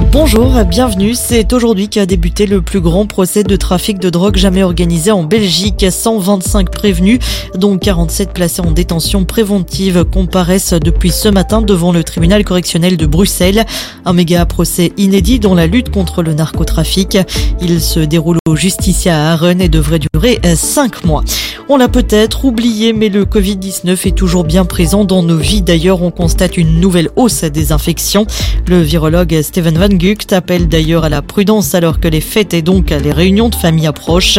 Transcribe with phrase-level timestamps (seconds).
[0.00, 1.14] Bonjour, bienvenue.
[1.14, 5.22] C'est aujourd'hui qu'a débuté le plus grand procès de trafic de drogue jamais organisé en
[5.22, 5.86] Belgique.
[5.88, 7.20] 125 prévenus,
[7.54, 13.06] dont 47 placés en détention préventive, comparaissent depuis ce matin devant le tribunal correctionnel de
[13.06, 13.64] Bruxelles.
[14.04, 17.16] Un méga procès inédit dans la lutte contre le narcotrafic.
[17.60, 21.22] Il se déroule au Justicia à Aaron et devrait durer 5 mois.
[21.68, 25.62] On l'a peut-être oublié, mais le Covid-19 est toujours bien présent dans nos vies.
[25.62, 28.26] D'ailleurs, on constate une nouvelle hausse des infections.
[28.66, 32.62] Le virologue Steven Van Gucht appelle d'ailleurs à la prudence alors que les fêtes et
[32.62, 34.38] donc les réunions de famille approchent.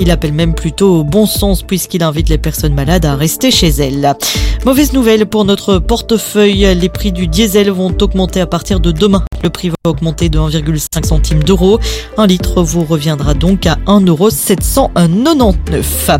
[0.00, 3.68] Il appelle même plutôt au bon sens puisqu'il invite les personnes malades à rester chez
[3.68, 4.14] elles.
[4.64, 9.22] Mauvaise nouvelle pour notre portefeuille, les prix du diesel vont augmenter à partir de demain.
[9.42, 11.78] Le prix va augmenter de 1,5 centime d'euros.
[12.16, 16.10] Un litre vous reviendra donc à 1,799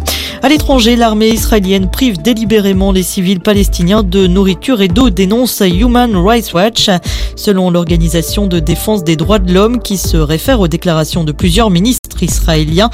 [0.42, 6.14] À l'étranger, l'armée israélienne prive délibérément les civils palestiniens de nourriture et d'eau, dénonce Human
[6.14, 6.91] Rights Watch.
[7.34, 11.70] Selon l'organisation de défense des droits de l'homme qui se réfère aux déclarations de plusieurs
[11.70, 12.90] ministres israéliens,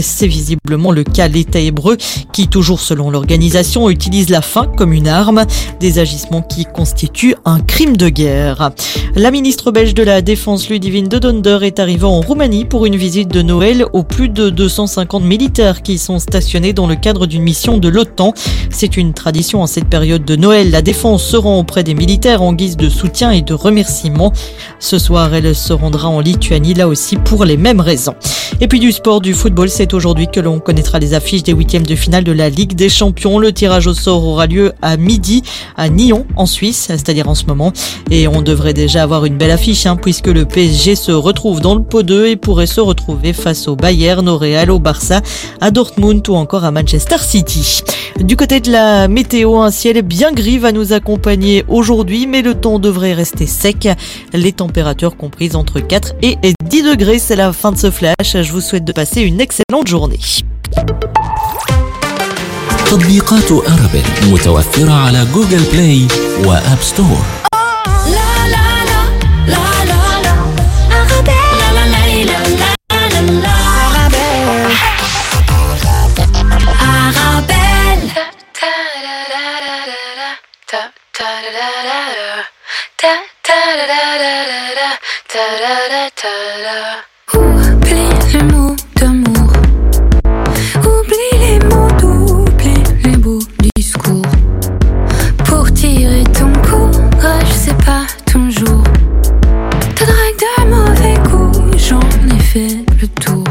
[0.00, 1.96] c'est visiblement le cas l'État hébreu
[2.32, 5.44] qui, toujours selon l'organisation, utilise la faim comme une arme,
[5.80, 8.70] des agissements qui constituent un crime de guerre.
[9.14, 12.96] La ministre belge de la Défense Ludivine de Donder est arrivée en Roumanie pour une
[12.96, 17.42] visite de Noël aux plus de 250 militaires qui sont stationnés dans le cadre d'une
[17.42, 18.32] mission de l'OTAN.
[18.70, 20.70] C'est une tradition en cette période de Noël.
[20.70, 24.32] La défense se rend auprès des militaires en guise de soutien et de remerciement.
[24.78, 28.14] Ce soir, elle se rendra en Lituanie, là aussi pour les mêmes raisons.
[28.60, 31.86] Et puis du sport, du football, c'est aujourd'hui que l'on connaîtra les affiches des huitièmes
[31.86, 33.38] de finale de la Ligue des Champions.
[33.38, 35.42] Le tirage au sort aura lieu à midi
[35.76, 37.72] à Nyon, en Suisse, c'est-à-dire en ce moment.
[38.10, 41.74] Et on devrait déjà avoir une belle affiche, hein, puisque le PSG se retrouve dans
[41.74, 45.22] le pot 2 et pourrait se retrouver face au Bayern, au Real, au Barça,
[45.60, 47.82] à Dortmund ou encore à Manchester City.
[48.20, 52.54] Du côté de la météo, un ciel bien gris va nous accompagner aujourd'hui, mais le
[52.54, 53.88] temps devrait rester sec.
[54.32, 57.18] Les températures comprises entre 4 et 10 degrés.
[57.18, 58.36] C'est la fin de ce flash.
[58.41, 60.19] Je vous souhaite de passer une excellente journée.
[62.85, 66.07] تطبيقات أرابيل متوفرة على جوجل بلاي
[66.45, 67.17] وآب ستور
[87.33, 87.90] Oublie
[88.32, 89.52] les mots d'amour.
[90.80, 93.40] Oublie les mots d'oublie les beaux
[93.76, 94.22] discours.
[95.44, 98.82] Pour tirer ton courage, c'est pas ton jour.
[99.96, 102.00] Ta drague de mauvais goût, j'en
[102.34, 103.44] ai fait le tour.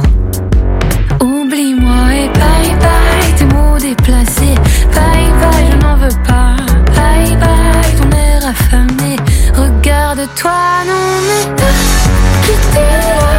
[1.21, 4.55] Oublie-moi et bye bye, tes mots déplacés.
[4.95, 6.55] Bye bye, je n'en veux pas.
[6.95, 9.15] Bye bye, ton air affamé.
[9.55, 13.30] Regarde-toi, non mais t'as quitté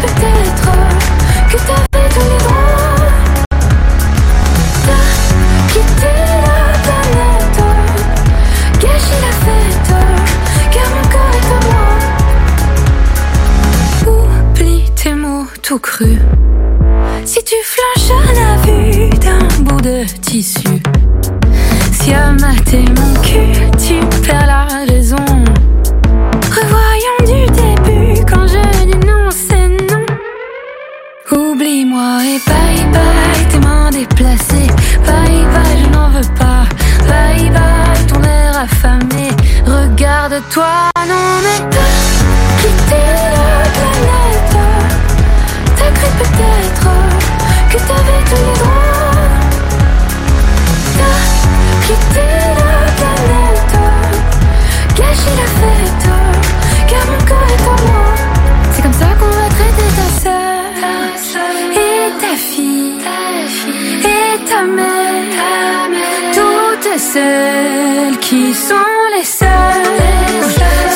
[0.00, 0.70] peut-être
[1.50, 3.10] que t'avais tous les droits.
[4.86, 5.06] T'as
[5.72, 6.12] quitté
[6.46, 7.60] la planète.
[8.80, 9.90] Gâché la fête,
[10.70, 11.86] car mon corps est à moi.
[14.12, 16.20] Oublie tes mots tout crus.
[17.24, 20.82] Si tu flanches à la vue d'un bout de tissu,
[21.92, 23.21] si à mater mon
[34.52, 34.72] déplacées.
[35.06, 36.64] Bye bye, je n'en veux pas.
[37.08, 39.28] Bye bye, ton air affamé.
[39.66, 41.92] Regarde-toi, non mais t'as
[42.60, 43.02] quitté
[43.34, 43.46] la
[43.76, 44.54] planète.
[45.76, 46.86] T'as cru peut-être
[47.70, 49.30] que t'avais tous les droits.
[50.98, 51.20] T'as
[51.86, 52.26] quitté
[52.58, 53.74] la planète.
[54.96, 55.81] Gâché la fête,
[64.48, 65.88] ta mère,
[66.34, 68.74] toutes celles qui sont
[69.16, 69.48] les seules,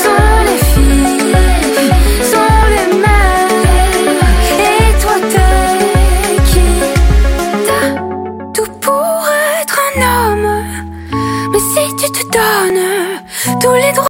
[0.04, 1.36] sont les filles,
[2.32, 3.50] sont les mères.
[4.58, 6.68] Et toi, t'es qui?
[7.66, 7.88] T'as
[8.54, 9.28] tout pour
[9.60, 10.48] être un homme,
[11.52, 14.05] mais si tu te donnes tous les droits.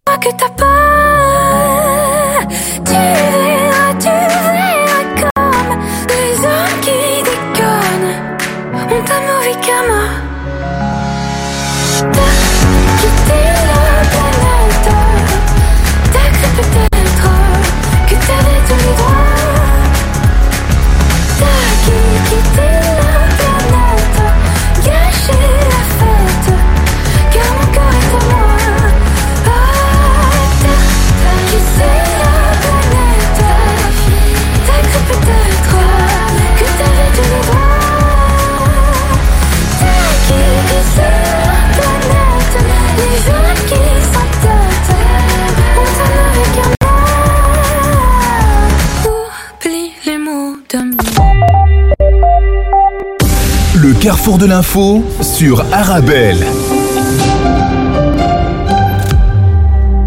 [54.27, 56.45] Carrefour de l'info sur Arabelle.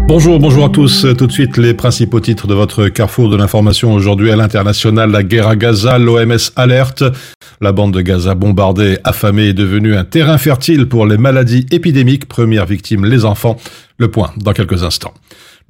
[0.06, 1.06] Bonjour, bonjour à tous.
[1.16, 5.10] Tout de suite, les principaux titres de votre carrefour de l'information aujourd'hui à l'international.
[5.10, 7.02] La guerre à Gaza, l'OMS alerte.
[7.62, 12.28] La bande de Gaza bombardée, affamée est devenue un terrain fertile pour les maladies épidémiques.
[12.28, 13.56] Première victime, les enfants.
[13.96, 15.14] Le point dans quelques instants.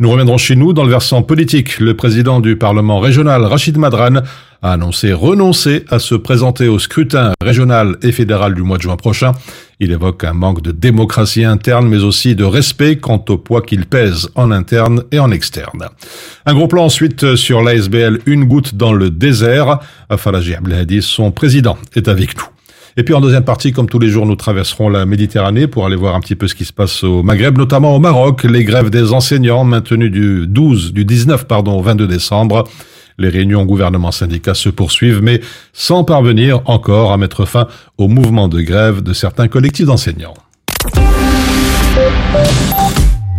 [0.01, 1.79] Nous reviendrons chez nous dans le versant politique.
[1.79, 4.23] Le président du Parlement régional, Rachid Madran,
[4.63, 8.97] a annoncé renoncer à se présenter au scrutin régional et fédéral du mois de juin
[8.97, 9.33] prochain.
[9.79, 13.85] Il évoque un manque de démocratie interne, mais aussi de respect quant au poids qu'il
[13.85, 15.91] pèse en interne et en externe.
[16.47, 19.81] Un gros plan ensuite sur l'ASBL Une goutte dans le désert.
[20.17, 22.60] Falaji Abdelhadi, son président, est avec nous.
[22.97, 25.97] Et puis en deuxième partie, comme tous les jours, nous traverserons la Méditerranée pour aller
[25.97, 28.91] voir un petit peu ce qui se passe au Maghreb, notamment au Maroc, les grèves
[28.91, 32.65] des enseignants maintenues du 12, du 19 pardon, au 22 décembre.
[33.19, 35.41] Les réunions gouvernement-syndicats se poursuivent, mais
[35.73, 40.35] sans parvenir encore à mettre fin au mouvement de grève de certains collectifs d'enseignants.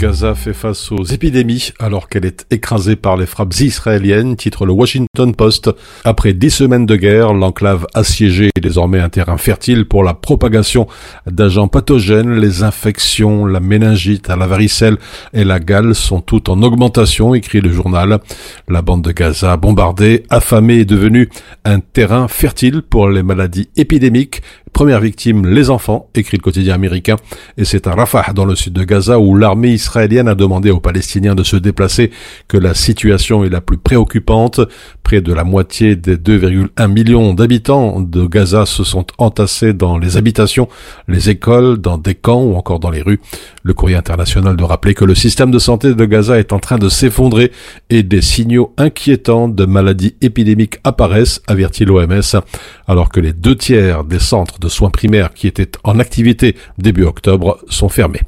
[0.02, 4.72] Gaza fait face aux épidémies alors qu'elle est écrasée par les frappes israéliennes, titre le
[4.72, 5.70] Washington Post.
[6.06, 10.88] Après dix semaines de guerre, l'enclave assiégée est désormais un terrain fertile pour la propagation
[11.28, 12.34] d'agents pathogènes.
[12.34, 14.98] Les infections, la méningite, la varicelle
[15.34, 18.22] et la gale sont toutes en augmentation, écrit le journal.
[18.68, 21.30] La bande de Gaza bombardée, affamée est devenue
[21.64, 24.42] un terrain fertile pour les maladies épidémiques.
[24.74, 27.18] Première victime, les enfants, écrit le quotidien américain.
[27.58, 30.80] Et c'est à Rafah, dans le sud de Gaza, où l'armée israélienne a demandé aux
[30.80, 32.10] Palestiniens de se déplacer
[32.48, 34.62] que la situation est la plus préoccupante.
[35.04, 40.18] Près de la moitié des 2,1 millions d'habitants de Gaza se sont entassés dans les
[40.18, 40.68] habitations,
[41.08, 43.20] les écoles, dans des camps ou encore dans les rues.
[43.64, 46.78] Le courrier international de rappeler que le système de santé de Gaza est en train
[46.78, 47.52] de s'effondrer
[47.90, 52.42] et des signaux inquiétants de maladies épidémiques apparaissent, avertit l'OMS,
[52.88, 57.04] alors que les deux tiers des centres de soins primaires qui étaient en activité début
[57.04, 58.22] octobre sont fermés.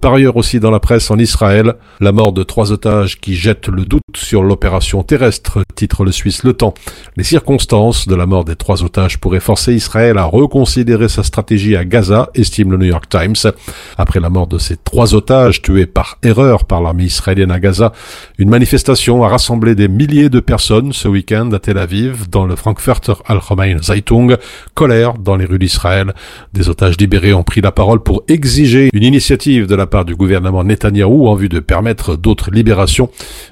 [0.00, 3.66] Par ailleurs aussi dans la presse en Israël, la mort de trois otages qui jettent
[3.66, 6.74] le doute sur l'opération terrestre, titre le Suisse Le Temps.
[7.16, 11.74] Les circonstances de la mort des trois otages pourraient forcer Israël à reconsidérer sa stratégie
[11.74, 13.52] à Gaza, estime le New York Times.
[13.96, 17.92] Après la mort de ces trois otages tués par erreur par l'armée israélienne à Gaza,
[18.38, 22.54] une manifestation a rassemblé des milliers de personnes ce week-end à Tel Aviv, dans le
[22.54, 24.36] Frankfurter Allgemeine Zeitung,
[24.74, 26.14] colère dans les rues d'Israël.
[26.52, 30.14] Des otages libérés ont pris la parole pour exiger une initiative de la part du
[30.14, 33.10] gouvernement Netanyahou en vue de permettre d'autres libérations.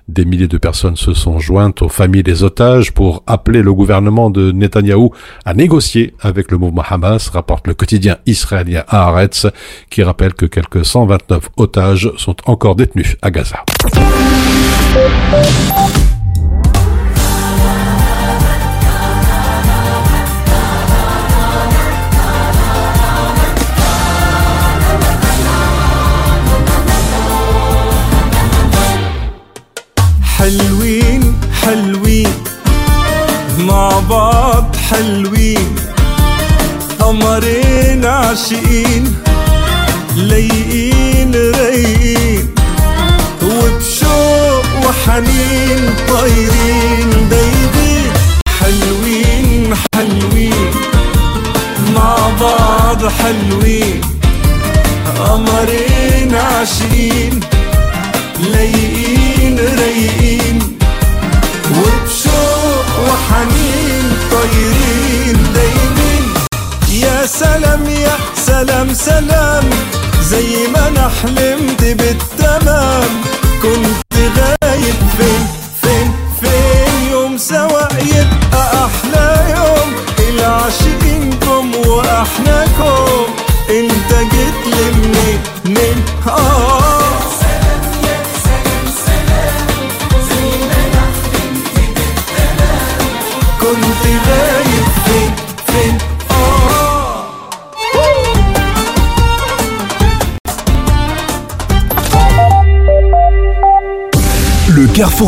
[0.08, 4.28] Des milliers de personnes se sont jointes aux familles des otages pour appeler le gouvernement
[4.28, 5.12] de Netanyahou
[5.44, 9.46] à négocier avec le mouvement Hamas, rapporte le quotidien israélien Haaretz,
[9.90, 13.64] qui rappelle que quelques 129 otages sont encore détenus à Gaza.
[30.46, 32.28] حلوين حلوين.
[33.58, 35.35] مع بعض حلوين.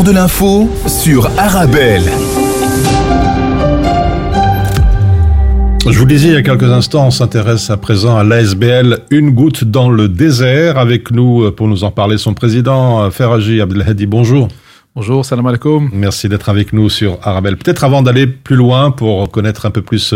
[0.08, 2.02] De l'info sur Arabelle.
[5.86, 9.00] Je vous le disais il y a quelques instants, on s'intéresse à présent à l'ASBL
[9.10, 10.78] Une goutte dans le désert.
[10.78, 14.06] Avec nous euh, pour nous en parler son président, euh, Feraji Abdelhadi.
[14.06, 14.48] Bonjour.
[14.94, 15.90] Bonjour, salam alaikum.
[15.92, 17.58] Merci d'être avec nous sur Arabelle.
[17.58, 20.14] Peut-être avant d'aller plus loin pour connaître un peu plus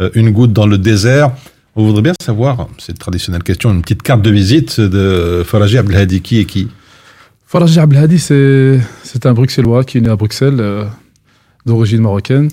[0.00, 1.30] euh, Une goutte dans le désert,
[1.76, 5.78] on voudrait bien savoir, c'est une traditionnelle question, une petite carte de visite de Feraji
[5.78, 6.22] Abdelhadi.
[6.22, 6.68] Qui est qui?
[7.48, 10.84] Faraji Abdelhadi, c'est, c'est un Bruxellois qui est né à Bruxelles, euh,
[11.64, 12.50] d'origine marocaine,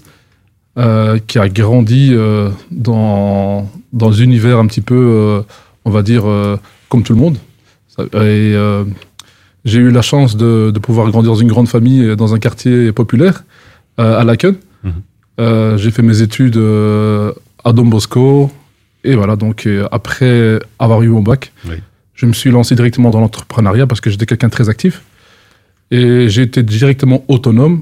[0.78, 5.44] euh, qui a grandi euh, dans, dans un univers un petit peu,
[5.84, 6.24] on va dire,
[6.88, 7.38] comme tout le monde.
[8.14, 8.56] Et
[9.66, 12.94] j'ai eu la chance de, de pouvoir grandir dans une grande famille, dans un quartier
[12.94, 13.44] populaire,
[13.98, 14.56] à Laken.
[14.86, 15.78] Mhm.
[15.78, 16.58] J'ai fait mes études
[17.66, 18.50] à Don Bosco.
[19.04, 21.76] Et voilà, donc après avoir eu mon bac, Oui.
[22.16, 25.04] Je me suis lancé directement dans l'entrepreneuriat parce que j'étais quelqu'un de très actif.
[25.92, 27.82] Et j'ai été directement autonome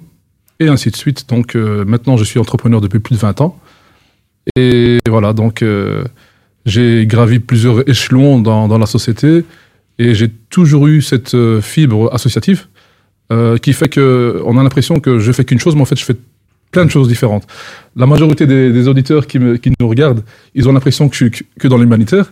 [0.60, 1.30] et ainsi de suite.
[1.30, 3.60] Donc euh, maintenant, je suis entrepreneur depuis plus de 20 ans.
[4.58, 6.04] Et voilà, donc euh,
[6.66, 9.46] j'ai gravi plusieurs échelons dans, la société
[10.00, 12.68] et j'ai toujours eu cette euh, fibre associative
[13.64, 16.06] qui fait que on a l'impression que je fais qu'une chose, mais en fait, je
[16.06, 16.16] fais
[16.70, 17.48] plein de choses différentes.
[17.96, 20.24] La majorité des, auditeurs qui, qui nous regardent,
[20.54, 22.32] ils ont l'impression que je suis que dans l'humanitaire.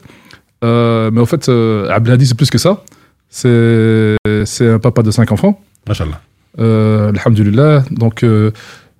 [0.63, 2.83] Euh, mais en fait, euh, Abdelhadi, c'est plus que ça.
[3.29, 4.17] C'est
[4.69, 5.59] un papa de cinq enfants.
[5.87, 6.19] Machallah.
[6.59, 7.83] Euh, Alhamdulillah.
[7.91, 8.51] Donc, euh,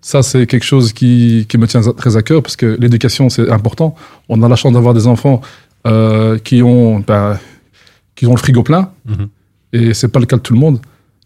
[0.02, 3.50] ça, c'est quelque chose qui, qui me tient très à cœur parce que l'éducation, c'est
[3.50, 3.96] important.
[4.30, 5.42] On a la chance d'avoir des enfants
[5.88, 7.38] euh, qui, ont, ben,
[8.16, 9.28] qui ont le frigo plein Mhm.
[9.74, 10.80] et c'est pas le cas de tout le monde.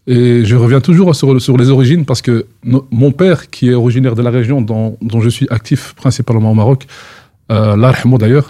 [0.08, 3.74] Et je reviens toujours sur, sur les origines parce que no- mon père, qui est
[3.74, 6.86] originaire de la région dont, dont je suis actif principalement au Maroc,
[7.50, 8.48] euh, l'Arhmo d'ailleurs.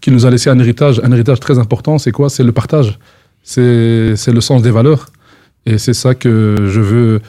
[0.00, 2.28] Qui nous a laissé un héritage, un héritage très important, c'est quoi?
[2.30, 2.98] C'est le partage.
[3.42, 5.06] C'est c'est le sens des valeurs.
[5.66, 7.20] Et c'est ça que je veux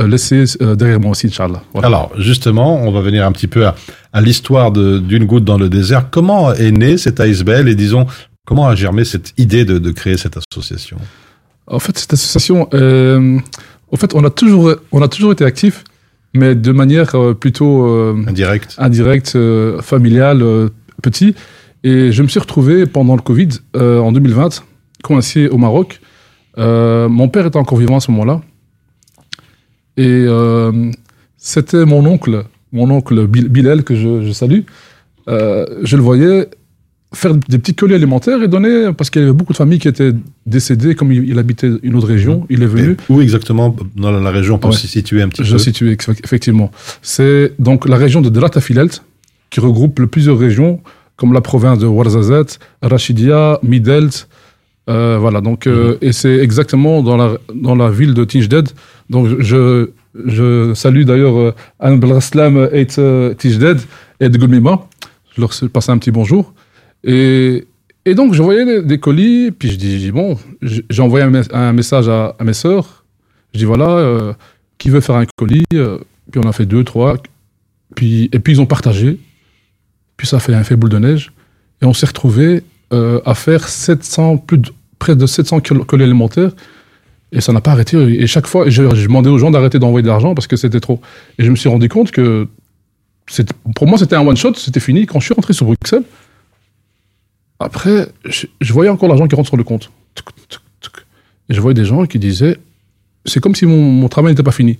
[0.00, 1.62] euh, laisser euh, derrière moi aussi, Inch'Allah.
[1.72, 1.88] Voilà.
[1.88, 3.74] Alors, justement, on va venir un petit peu à,
[4.12, 6.10] à l'histoire de- d'une goutte dans le désert.
[6.10, 8.06] Comment est née cette ASBL et disons,
[8.46, 10.98] comment a germé cette idée de, de créer cette association?
[11.68, 13.38] En fait, cette association, euh,
[13.92, 15.84] en fait, on a toujours, on a toujours été actifs,
[16.34, 20.42] mais de manière euh, plutôt euh, Indirect indirecte, euh, familiale,
[21.02, 21.34] petit.
[21.84, 24.64] Et je me suis retrouvé pendant le Covid, euh, en 2020,
[25.02, 26.00] coincé au Maroc.
[26.58, 28.40] Euh, mon père était encore vivant à ce moment-là.
[29.96, 30.90] Et euh,
[31.36, 34.60] c'était mon oncle, mon oncle Bil- Bilal, que je, je salue.
[35.28, 36.48] Je le voyais
[37.14, 39.88] faire des petits colis alimentaires et donner, parce qu'il y avait beaucoup de familles qui
[39.88, 40.12] étaient
[40.46, 42.92] décédées, comme il, il habitait une autre région, il est venu.
[42.92, 43.74] Et Où exactement?
[43.96, 44.76] Dans la région pour Ouais.
[44.76, 46.70] s'y situer un petit Je peu situe ex- effectivement.
[47.02, 49.02] C'est donc la région de Delatafilelt
[49.50, 50.80] qui regroupe plusieurs régions
[51.18, 54.26] comme la province de Ouarzazate, Rachidia, Midelt.
[54.88, 58.68] euh, voilà, donc, euh, et c'est exactement dans la, dans la ville de Tijded.
[59.10, 59.90] Donc, je,
[60.26, 63.78] je salue d'ailleurs euh, Anne Belraslam et Tijded
[64.20, 64.86] et de Goulmima.
[65.34, 66.54] Je leur passe un petit bonjour.
[67.04, 67.66] Et,
[68.06, 71.72] et donc, je voyais des, colis, puis je dis, bon, j'ai envoyé un, mes- un
[71.72, 73.04] message à, à mes sœurs.
[73.52, 74.32] Je dis, voilà, euh,
[74.78, 77.16] qui veut faire un colis Puis on a fait deux, trois.
[77.94, 79.18] Puis, et puis ils ont partagé.
[80.18, 81.32] Puis ça fait un fait boule de neige.
[81.80, 86.04] Et on s'est retrouvé euh, à faire 700, plus de, près de 700 kil- colis
[86.04, 86.50] alimentaires.
[87.32, 87.96] Et ça n'a pas arrêté.
[87.96, 91.00] Et chaque fois, j'ai demandé aux gens d'arrêter d'envoyer de l'argent parce que c'était trop.
[91.38, 92.46] Et je me suis rendu compte que
[93.74, 95.06] pour moi, c'était un one-shot, c'était fini.
[95.06, 96.04] Quand je suis rentré sur Bruxelles,
[97.60, 99.90] après, je, je voyais encore l'argent qui rentre sur le compte.
[101.50, 102.58] Et je voyais des gens qui disaient
[103.24, 104.78] c'est comme si mon travail n'était pas fini.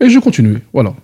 [0.00, 0.94] Et je continuais, voilà.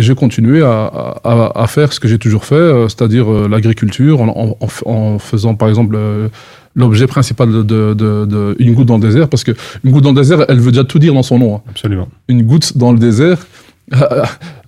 [0.00, 0.86] Et j'ai continué à,
[1.24, 5.68] à- à faire ce que j'ai toujours fait, euh, c'est-à-dire euh, l'agriculture, en, faisant par
[5.68, 6.28] exemple euh,
[6.74, 9.52] l'objet principal de, de- de- de une goutte dans le désert, parce que
[9.84, 11.56] une goutte dans le désert, elle veut déjà tout dire dans son nom.
[11.56, 11.60] hein.
[11.68, 12.08] Absolument.
[12.28, 13.46] Une goutte dans le désert,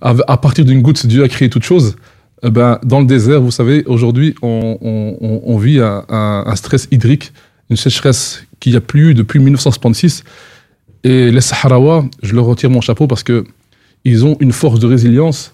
[0.01, 1.95] à, partir d'une goutte, Dieu a créé toute chose.
[2.43, 6.43] Eh ben, dans le désert, vous savez, aujourd'hui, on, on- on- on vit un, un-
[6.45, 7.31] un stress hydrique,
[7.71, 10.23] une sécheresse qu'il n'y a plus eu depuis 1966.
[11.05, 13.45] Et les Saharaouas, je leur retire mon chapeau parce que
[14.05, 15.53] ils ont une force de résilience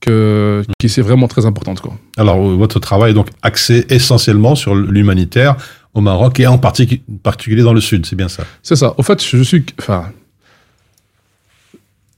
[0.00, 1.80] que, qui c'est vraiment très importante.
[1.80, 1.96] Quoi.
[2.16, 5.56] Alors, euh, votre travail est donc axé essentiellement sur l'humanitaire
[5.94, 8.44] au Maroc et en particu- particulier dans le sud, c'est bien ça?
[8.62, 8.94] C'est ça.
[8.98, 9.64] Au fait, je suis.
[9.78, 10.10] Enfin.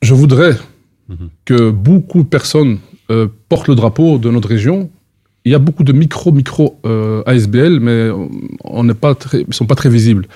[0.03, 0.57] Je voudrais
[1.09, 1.29] Mhm.
[1.45, 2.79] que beaucoup de personnes
[3.11, 4.91] euh, portent le drapeau de notre région.
[5.47, 8.09] Il y a beaucoup de micro, micro euh, ASBL, mais
[8.65, 10.27] on n'est pas très, ils sont pas très visibles.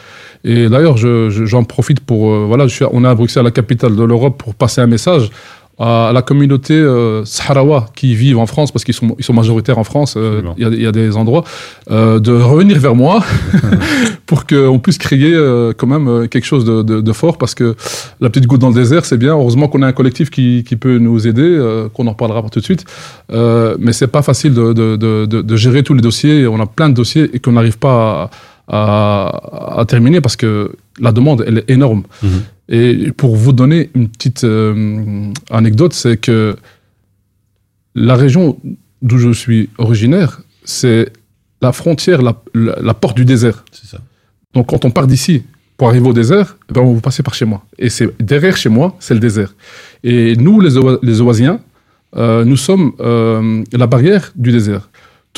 [0.45, 2.31] Et d'ailleurs, je- je- j'en profite pour.
[2.31, 4.87] euh, voilà, je suis, on est à Bruxelles, la capitale de l'Europe, pour passer un
[4.87, 5.31] message
[5.81, 9.79] à la communauté euh, sahraoua qui vivent en France, parce qu'ils sont, ils sont majoritaires
[9.79, 11.45] en France, euh, il y, a- il y a des endroits,
[11.91, 13.23] euh, de revenir vers moi
[14.27, 17.55] pour qu'on puisse créer euh, quand même euh, quelque chose de, de- de fort, parce
[17.55, 17.77] que
[18.21, 19.33] la petite goutte dans le désert, c'est bien.
[19.35, 22.59] Heureusement qu'on a un collectif qui, qui peut nous aider, euh, qu'on en parlera tout
[22.61, 22.85] de suite.
[23.33, 26.47] Euh, mais c'est pas facile de, de, de, de- de gérer tous les dossiers.
[26.47, 28.31] On a plein de dossiers et qu'on n'arrive pas
[28.69, 29.31] à,
[29.77, 32.03] à, à terminer parce que la demande, elle est énorme.
[32.23, 32.43] Mhm.
[32.71, 36.57] Et pour vous donner une petite euh, anecdote, c'est que
[37.95, 38.59] la région
[39.03, 41.11] d'où je suis originaire, c'est
[41.63, 43.65] la frontière, la, la, la porte du désert.
[43.73, 43.99] C'est ça.
[44.55, 45.43] Donc quand on part d'ici
[45.77, 47.65] pour arriver au désert, eh ben, on va passer par chez moi.
[47.79, 49.55] Et c'est derrière chez moi, c'est le désert.
[50.05, 51.61] Et nous, les, Oa- les Oasiens,
[52.17, 54.88] euh, nous sommes euh, la barrière du désert.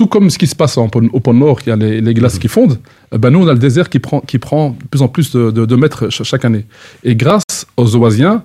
[0.00, 2.14] Tout comme ce qui se passe en au pôle Nord, il y a les, les
[2.14, 2.78] glaces qui fondent,
[3.14, 5.30] eh ben nous, on a le désert qui prend, qui prend de plus en plus
[5.36, 6.64] de, de- de mètres cha- chaque année.
[7.04, 8.42] Et grâce aux Oasiens,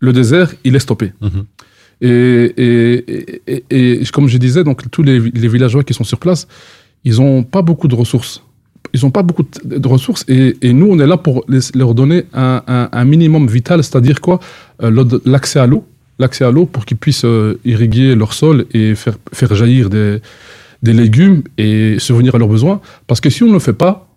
[0.00, 1.12] le désert, il est stoppé.
[1.20, 1.44] Mhm.
[2.00, 2.52] Et,
[3.46, 6.48] et, et, comme je disais, donc, tous les, les villageois qui sont sur place,
[7.04, 8.42] ils n'ont pas beaucoup de ressources.
[8.92, 11.94] Ils n'ont pas beaucoup de ressources et, et nous, on est là pour les- leur
[11.94, 14.40] donner un, un- un minimum vital, c'est-à-dire quoi
[14.82, 15.84] Euh, L'accès à l'eau,
[16.18, 20.20] l'accès à l'eau pour qu'ils puissent euh, irriguer leur sol et faire, faire jaillir des,
[20.82, 22.80] des légumes et subvenir à leurs besoins.
[23.06, 24.08] Parce que si on ne le fait pas,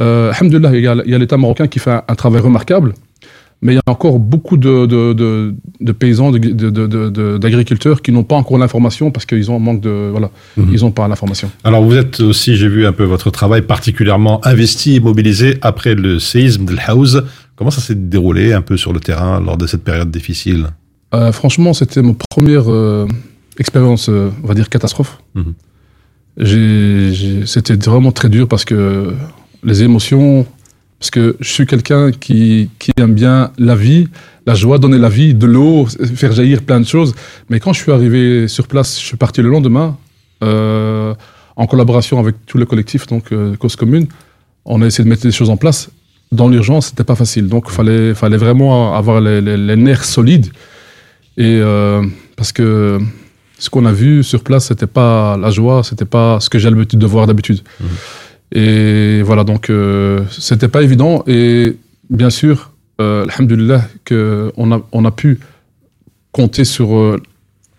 [0.00, 2.94] euh, alhamdoulilah, il y a, l'État marocain qui fait un, un travail remarquable,
[3.62, 6.30] mais il y a encore beaucoup de, de, de, de paysans,
[7.38, 10.08] d'agriculteurs qui n'ont pas encore l'information parce qu'ils ont un manque de...
[10.10, 10.70] Voilà, Mhm.
[10.72, 11.50] ils n'ont pas l'information.
[11.64, 15.94] Alors vous êtes aussi, j'ai vu un peu votre travail particulièrement investi et mobilisé après
[15.94, 17.18] le séisme de House.
[17.56, 20.66] Comment ça s'est déroulé un peu sur le terrain lors de cette période difficile?
[21.14, 23.06] Euh, franchement, c'était ma première euh,
[23.58, 25.18] expérience, euh, on va dire, catastrophe.
[25.34, 25.54] Mhm.
[26.44, 29.12] C'était vraiment très dur parce que
[29.64, 30.46] les émotions,
[31.00, 34.08] parce que je suis quelqu'un qui, aime bien la vie,
[34.46, 37.14] la joie, donner la vie, de l'eau, faire jaillir plein de choses.
[37.50, 39.96] Mais quand je suis arrivé sur place, je suis parti le lendemain,
[40.44, 41.14] euh,
[41.56, 44.06] en collaboration avec tout le collectif, donc euh, Cause Commune.
[44.64, 45.90] On a essayé de mettre des choses en place.
[46.30, 47.48] Dans l'urgence, c'était pas facile.
[47.48, 50.52] Donc, il fallait, vraiment avoir les nerfs solides.
[51.36, 52.02] Et euh,
[52.36, 52.98] parce que
[53.58, 56.70] ce qu'on a vu sur place, c'était pas la joie, c'était pas ce que j'ai
[56.70, 57.60] l'habitude de voir d'habitude.
[58.52, 61.22] Et voilà, donc euh, c'était pas évident.
[61.26, 61.76] Et
[62.08, 65.38] bien sûr, euh, alhamdoulilah, qu'on a, on a pu
[66.32, 67.20] compter sur euh,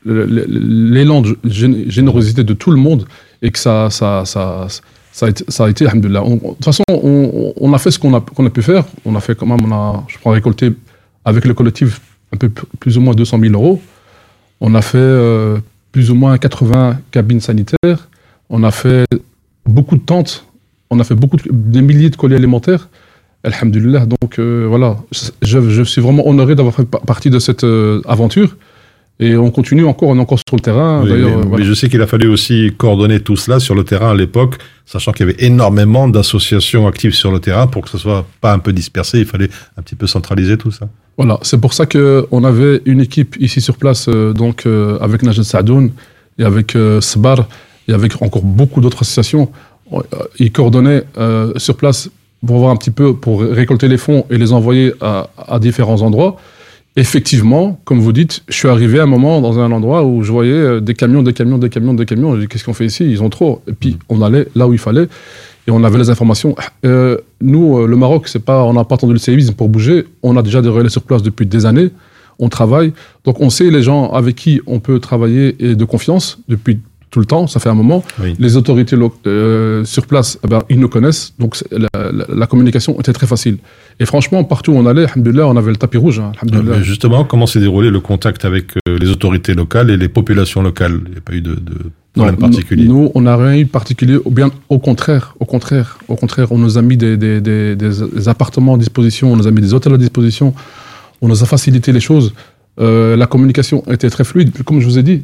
[0.05, 3.05] l'élan de gén- générosité de tout le monde
[3.41, 4.67] et que ça, ça, ça,
[5.11, 6.23] ça a été, ça a été alhamdoulilah.
[6.23, 8.61] On- on- De toute façon, on, on a fait ce qu'on a, qu'on a pu
[8.61, 8.85] faire.
[9.05, 10.71] On a fait quand même, on a, je crois, récolté
[11.25, 12.01] avec le collectif
[12.33, 13.81] un peu plus ou moins 200 000 euros.
[14.61, 15.57] On a fait euh,
[15.91, 18.07] plus ou moins 80 cabines sanitaires.
[18.49, 19.05] On a fait
[19.65, 20.45] beaucoup de tentes.
[20.89, 22.89] On a fait beaucoup de, des milliers de colis alimentaires.
[23.43, 24.05] Alhamdulillah.
[24.05, 24.97] Donc euh, voilà,
[25.41, 28.57] je, suis vraiment honoré d'avoir fait pa- partie de cette euh, aventure.
[29.21, 31.01] Et on continue encore, on est encore sur le terrain.
[31.03, 31.65] Oui, mais, euh, mais voilà.
[31.65, 34.55] je sais qu'il a fallu aussi coordonner tout cela sur le terrain à l'époque,
[34.85, 38.53] sachant qu'il y avait énormément d'associations actives sur le terrain pour que ce soit pas
[38.53, 39.19] un peu dispersé.
[39.19, 40.87] Il fallait un petit peu centraliser tout ça.
[41.19, 45.21] Voilà, c'est pour ça qu'on avait une équipe ici sur place, euh, donc euh, avec
[45.21, 45.91] Najed Saadoun
[46.37, 47.49] et avec euh, Sbar
[47.89, 49.51] et avec encore beaucoup d'autres associations.
[50.37, 51.03] Ils coordonnaient
[51.57, 52.09] sur place
[52.45, 56.03] pour voir un petit peu, pour récolter les fonds et les envoyer à, à différents
[56.03, 56.37] endroits.
[56.99, 60.33] Effectivement, comme vous dites, je suis arrivé à un moment dans un endroit où je
[60.33, 62.35] voyais euh, des camions, des camions, des camions, des camions.
[62.35, 63.09] J'ai dit, qu'est-ce qu'on fait ici?
[63.09, 63.61] Ils ont trop.
[63.69, 65.07] Et puis, on allait là où il fallait
[65.65, 66.57] et on avait les informations.
[66.83, 70.07] Euh, nous, euh, le Maroc, c'est pas, on n'a pas attendu le séisme pour bouger.
[70.23, 71.89] On a déjà des relais sur place depuis des années.
[72.37, 72.91] On travaille.
[73.23, 76.79] Donc, on sait les gens avec qui on peut travailler et de confiance depuis
[77.11, 77.47] tout le temps.
[77.47, 78.03] Ça fait un moment.
[78.21, 78.35] Oui.
[78.39, 78.95] Les autorités
[79.27, 81.33] euh, sur place, eh ben, ils nous connaissent.
[81.39, 83.57] Donc, la, la- la communication était très facile.
[83.99, 86.19] Et franchement, partout où on allait, on avait le tapis rouge.
[86.19, 86.31] hein.
[86.51, 90.61] Mais justement, comment s'est déroulé le contact avec euh, les autorités locales et les populations
[90.61, 90.99] locales?
[91.07, 91.75] Il n'y a pas eu de, de
[92.13, 92.87] problème Non, particulier.
[92.87, 94.17] Nous, on n'a rien eu de particulier.
[94.23, 97.75] Ou bien, au contraire, au contraire, au contraire, on nous a mis des, des, des,
[97.75, 100.53] des- des appartements à disposition, on nous a mis des hôtels à disposition,
[101.21, 102.33] on nous a facilité les choses.
[102.79, 104.51] Euh, la communication était très fluide.
[104.63, 105.23] Comme je vous ai dit,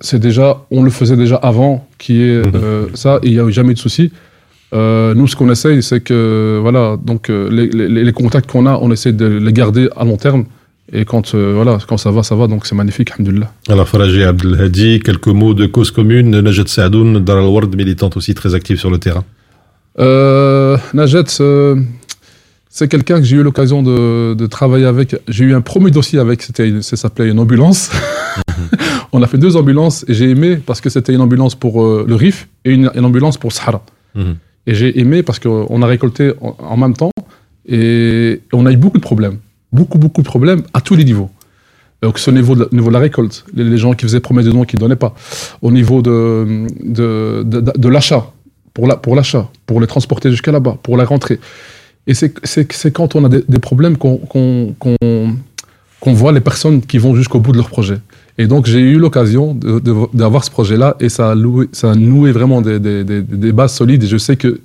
[0.00, 2.52] c'est déjà, on le faisait déjà avant, qui est Mhm.
[2.54, 4.12] euh, ça, et il n'y a eu jamais eu de souci.
[4.74, 8.66] Euh, nous, ce qu'on essaye, c'est que, voilà, donc euh, les, les- les contacts qu'on
[8.66, 10.44] a, on essaie de les garder à long terme.
[10.92, 13.50] Et quand, euh, voilà, quand ça va, ça va, donc c'est magnifique, alhamdoulilah.
[13.68, 16.40] Alors, Faraji Abdelhadi, quelques mots de cause commune.
[16.40, 19.24] Najed Saadoun, Dar al-Ward, militante aussi très active sur le terrain.
[19.98, 21.76] Euh, Najet, euh,
[22.68, 25.16] c'est quelqu'un que j'ai eu l'occasion de, de travailler avec.
[25.26, 27.90] J'ai eu un premier dossier avec, ça s'appelait une ambulance.
[29.18, 32.04] On a fait deux ambulances et j'ai aimé parce que c'était une ambulance pour euh,
[32.06, 33.82] le RIF et une, une ambulance pour Sahara.
[34.14, 34.36] Mhm.
[34.66, 37.10] Et j'ai aimé parce qu'on a récolté en, en même temps
[37.66, 39.38] et on a eu beaucoup de problèmes.
[39.72, 41.30] Beaucoup, beaucoup de problèmes à tous les niveaux.
[42.02, 44.20] Donc, c'est au niveau de, la- niveau de la récolte, les, les gens qui faisaient
[44.20, 45.14] promesses de dons qui ne donnaient pas.
[45.62, 48.30] Au niveau de, de, de, l'achat,
[48.74, 51.40] pour la- pour l'achat, pour les transporter jusqu'à là-bas, pour la rentrée.
[52.06, 55.36] Et c'est- c'est c'est quand on a des, des problèmes qu'on qu'on- qu'on-
[56.00, 57.98] qu'on voit les personnes qui vont jusqu'au bout de leur projet.
[58.38, 59.58] Et donc, j'ai eu l'occasion
[60.12, 63.52] d'avoir ce projet-là et ça a, loué- ça a noué vraiment des, des- des- des
[63.52, 64.04] bases solides.
[64.04, 64.60] Et je sais que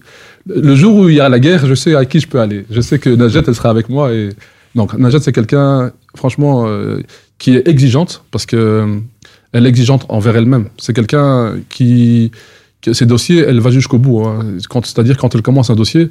[0.48, 2.66] le jour où il y a la guerre, je sais à qui je peux aller.
[2.70, 4.12] Je sais que Najat, elle sera avec moi.
[4.14, 4.30] Et
[4.76, 7.00] donc, Najat, c'est quelqu'un, franchement, euh,
[7.38, 8.98] qui est exigeante parce que euh,
[9.54, 10.66] elle est exigeante envers elle-même.
[10.78, 12.32] C'est quelqu'un qui,
[12.82, 14.26] que ses dossiers, elle va jusqu'au bout.
[14.26, 14.46] hein.
[14.84, 16.10] C'est-à-dire, quand elle commence un dossier,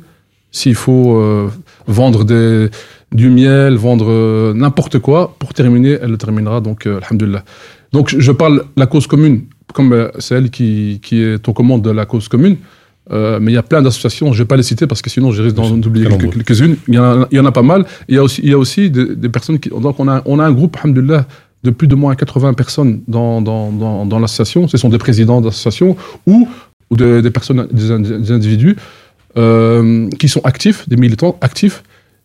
[0.52, 1.48] s'il faut euh,
[1.86, 2.68] vendre des,
[3.12, 6.60] du miel, vendre euh, n'importe quoi, pour terminer, elle le terminera.
[6.60, 7.44] Donc, euh, alhamdoulilah.
[7.92, 9.42] Donc, je- parle la cause commune,
[9.74, 12.56] comme euh, c'est elle qui, qui est aux commandes de la cause commune.
[13.12, 15.10] Euh, mais il y a plein d'associations, je ne vais pas les citer parce que
[15.10, 16.76] sinon je risque d'en oublier Quel quelques- nombre quelques-unes.
[16.86, 17.84] Il, y en a- il y en a pas mal.
[18.08, 19.68] Il y a aussi, il y a aussi des, des personnes qui.
[19.68, 21.26] Donc on a, on a un groupe, alhamdoulilah,
[21.64, 24.68] de plus de moins 80 personnes dans, dans, dans, dans l'association.
[24.68, 26.48] Ce sont des présidents d'associations ou,
[26.90, 28.76] ou de- des personnes, des individus
[29.36, 31.82] euh, qui sont actifs, des militants actifs.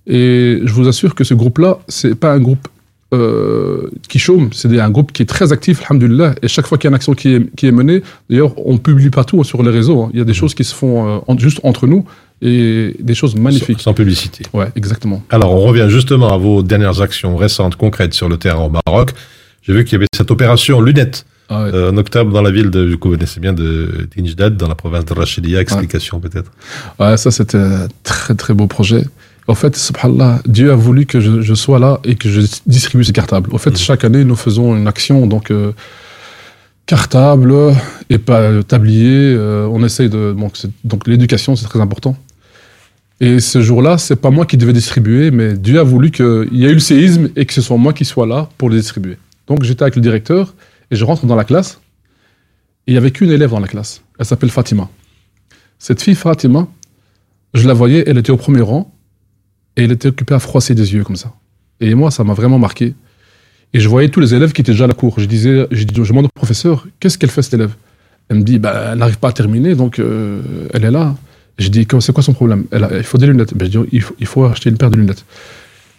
[0.07, 2.67] Et je vous assure que ce groupe-là, c'est pas un groupe
[3.13, 6.35] euh, qui chôme, c'est un groupe qui est très actif, alhamdoulilah.
[6.41, 8.77] Et chaque fois qu'il y a une action qui est, qui est menée, d'ailleurs, on
[8.77, 10.03] publie pas tout sur les réseaux.
[10.03, 10.09] hein.
[10.13, 12.05] Il y a des choses qui se font euh, juste entre nous
[12.41, 13.77] et des choses magnifiques.
[13.77, 14.43] Sans, sans publicité.
[14.53, 15.23] Ouais, exactement.
[15.29, 19.11] Alors, on revient justement à vos dernières actions récentes, concrètes sur le terrain au Maroc.
[19.61, 21.71] J'ai vu qu'il y avait cette opération Lunette Ah ouais.
[21.73, 25.05] euh, en octobre dans la ville de, vous connaissez bien, de Tinjdad, dans la province
[25.05, 25.61] de Rachidia.
[25.61, 26.51] Explication peut-être.
[26.99, 29.03] Ouais, ça c'était un très très beau projet.
[29.47, 33.03] En fait, subhanallah, Dieu a voulu que je, je sois là et que je distribue
[33.03, 33.53] ces cartables.
[33.53, 35.71] En fait, chaque année, nous faisons une action, donc euh,
[36.87, 37.53] cartable
[38.09, 39.35] et pas tablier.
[39.35, 40.53] euh, on essaye de donc,
[40.83, 42.17] donc l'éducation, c'est très important.
[43.21, 46.65] Et ce jour-là, c'est pas moi qui devais distribuer, mais Dieu a voulu qu'il y
[46.65, 49.17] ait eu le séisme et que ce soit moi qui sois là pour les distribuer.
[49.47, 50.53] Donc j'étais avec le directeur
[50.91, 51.79] et je rentre dans la classe.
[52.87, 54.01] Et il y avait qu'une élève dans la classe.
[54.19, 54.89] Elle s'appelle Fatima.
[55.79, 56.67] Cette fille Fatima,
[57.53, 58.93] je la voyais, elle était au premier rang
[59.77, 61.33] et elle était occupée à froisser des yeux comme ça.
[61.81, 62.93] Et moi, ça m'a vraiment marqué.
[63.73, 65.19] Et je voyais tous les élèves qui étaient déjà à la cour.
[65.19, 67.73] Je disais, je, dis- je demande au professeur, qu'est-ce qu'elle fait cette élève?
[68.29, 70.41] Elle me dit, bah, elle n'arrive pas à terminer, donc euh,
[70.73, 71.15] elle est là.
[71.59, 72.65] Je dis, c'est quoi son problème?
[72.71, 73.53] Elle a- Il faut des lunettes.
[73.55, 75.25] Ben, je dis, il faut, il faut acheter une paire de lunettes.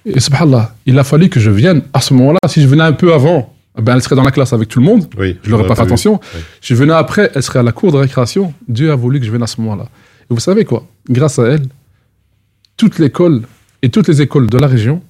[0.06, 2.38] Et subhanallah, il a fallu que je vienne à ce moment-là.
[2.48, 4.86] Si je venais un peu avant, ben, elle serait dans la classe avec tout le
[4.86, 5.06] monde.
[5.18, 5.36] Oui.
[5.42, 5.88] Je l'aurais pas fait vu.
[5.88, 6.20] attention.
[6.34, 6.40] Oui.
[6.60, 8.54] Je venais après, elle serait à la cour de récréation.
[8.68, 9.84] Dieu a voulu que je vienne à ce moment-là.
[10.30, 10.86] Et vous savez quoi?
[11.08, 11.62] Grâce à elle,
[12.76, 13.42] toute l'école
[13.82, 15.02] et toutes les écoles de la région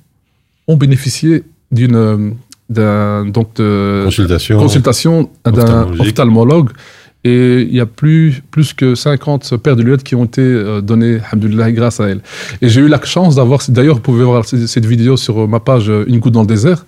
[0.69, 2.31] ont bénéficié d'une euh,
[2.69, 4.59] d'un donc de Consultation.
[4.59, 6.71] consultation d'un ophtalmologue.
[7.25, 10.81] Et il y a plus, plus que 50 paires de lunettes qui ont été euh,
[10.81, 12.21] données, alhamdoulilah, grâce à elle.
[12.63, 15.91] Et j'ai eu la chance d'avoir, d'ailleurs, vous pouvez voir cette vidéo sur ma page
[15.91, 16.87] euh, Une goutte dans le désert.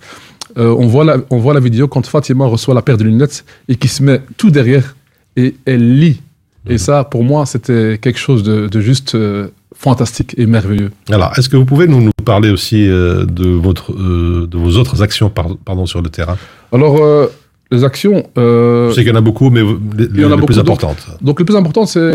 [0.57, 3.45] Euh, on, voit la, on voit la vidéo quand Fatima reçoit la paire de lunettes
[3.67, 4.95] et qui se met tout derrière
[5.35, 6.21] et elle lit.
[6.67, 10.91] Et ça, pour moi, c'était quelque chose de, de juste euh, fantastique et merveilleux.
[11.09, 14.77] Alors, est-ce que vous pouvez nous, nous parler aussi euh, de, votre, euh, de vos
[14.77, 16.37] autres actions par- pardon, sur le terrain?
[16.71, 16.97] Alors,
[17.71, 18.23] les actions.
[18.37, 20.35] euh, Je sais qu'il y en a beaucoup, mais les, il y en a les
[20.35, 21.05] beaucoup, plus donc- importantes.
[21.21, 22.13] Donc le plus important, c'est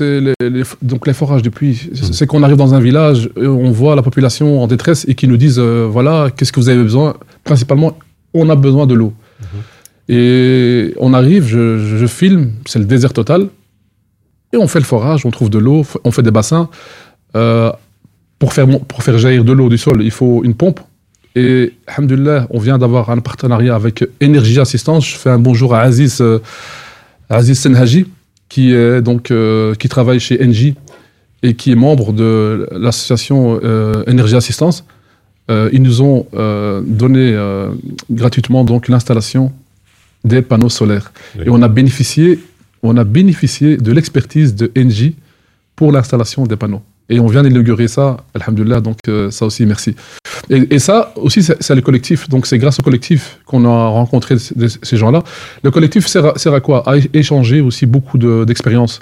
[0.00, 1.88] les, les- donc les forages de puits.
[1.92, 2.12] Mmh.
[2.12, 5.28] C'est qu'on arrive dans un village, et on voit la population en détresse et qui
[5.28, 7.14] nous disent euh, voilà, qu'est-ce que vous avez besoin?
[7.44, 7.98] Principalement,
[8.34, 9.12] on a besoin de l'eau.
[9.40, 9.44] Mmh.
[10.08, 13.48] Et on arrive, je, je- je filme, c'est le désert total,
[14.52, 16.68] et on fait le forage, on trouve de l'eau, on fait des bassins.
[17.36, 17.70] Euh,
[18.38, 20.80] pour, faire, pour faire jaillir de l'eau du sol, il faut une pompe.
[21.36, 25.06] Et, alhamdoulilah, on vient d'avoir un partenariat avec Énergie Assistance.
[25.06, 26.38] Je fais un bonjour à Aziz, euh,
[27.28, 28.06] Aziz Senhaji,
[28.48, 30.76] qui, est donc, euh, qui travaille chez Engie
[31.42, 34.84] et qui est membre de l'association euh, Énergie Assistance.
[35.50, 37.36] Euh, ils nous ont donné
[38.10, 39.52] gratuitement donc l'installation
[40.24, 41.12] des panneaux solaires.
[41.36, 41.44] Oui.
[41.46, 42.40] Et on a bénéficié,
[42.82, 45.16] on a bénéficié de l'expertise de Engie
[45.76, 46.82] pour l'installation des panneaux.
[47.08, 49.94] Et on vient d'inaugurer ça, alhamdoulilah, donc euh, ça aussi, merci.
[50.50, 52.28] Et, ça aussi, c'est le collectif.
[52.28, 55.22] Donc c'est grâce au collectif qu'on a rencontré ces- gens-là.
[55.62, 56.82] Le collectif sert à, quoi?
[56.88, 59.00] À échanger aussi beaucoup de- d'expériences.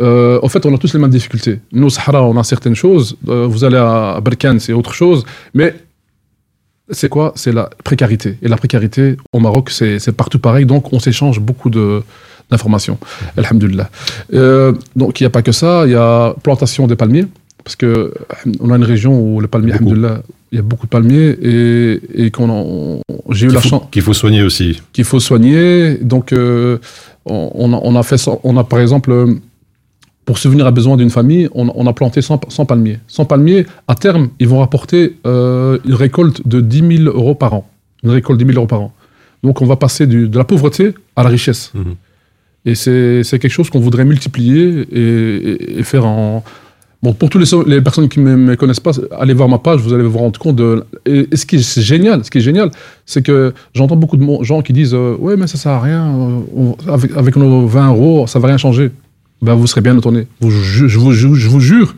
[0.00, 1.60] Euh, en fait, on a tous les mêmes difficultés.
[1.72, 3.16] Nous, Sahara, on a certaines choses.
[3.28, 5.24] Euh, vous allez à Berkane, c'est autre chose.
[5.52, 5.74] Mais
[6.88, 7.32] c'est quoi?
[7.36, 8.36] C'est la précarité.
[8.42, 10.66] Et la précarité, au Maroc, c'est partout pareil.
[10.66, 12.98] Donc, on s'échange beaucoup d'informations.
[13.36, 13.90] Alhamdulillah.
[14.34, 15.82] Euh, donc, il n'y a pas que ça.
[15.86, 17.26] Il y a plantation des palmiers.
[17.64, 18.10] Parce que euh,
[18.60, 19.72] on a une région où le palmier,
[20.52, 21.36] il y a beaucoup de palmiers.
[21.42, 24.80] Et, et qu'on j'ai eu la chance qu'il faut soigner aussi.
[24.92, 25.96] qu'il faut soigner.
[26.02, 26.78] Donc, euh,
[27.26, 28.20] on, on a, fait.
[28.44, 29.26] On a, par exemple, euh,
[30.24, 32.98] pour subvenir à besoin d'une famille, on, on a planté 100, 100 palmiers.
[33.08, 37.52] 100 palmiers, à terme, ils vont rapporter euh, une récolte de 10 000 euros par
[37.54, 37.68] an.
[38.02, 38.92] une récolte de 10 000 euros par an.
[39.42, 41.72] Donc on va passer du- de la pauvreté à la richesse.
[41.74, 41.94] Mhm.
[42.66, 46.44] Et c'est c'est quelque chose qu'on voudrait multiplier et, et- et faire en...
[47.02, 49.94] Bon, pour toutes les, personnes qui ne me, connaissent pas, allez voir ma page, vous
[49.94, 50.84] allez vous rendre compte de...
[51.06, 52.70] Et, ce qui est génial, ce qui est génial,
[53.06, 56.14] c'est que j'entends beaucoup de gens qui disent euh, Ouais, mais ça sert à rien,
[56.14, 56.72] euh,
[57.16, 58.90] avec, nos 20 euros, ça va rien changer.
[59.40, 60.26] Ben, vous serez bien étonné.
[60.42, 61.12] Je vous
[61.60, 61.94] jure,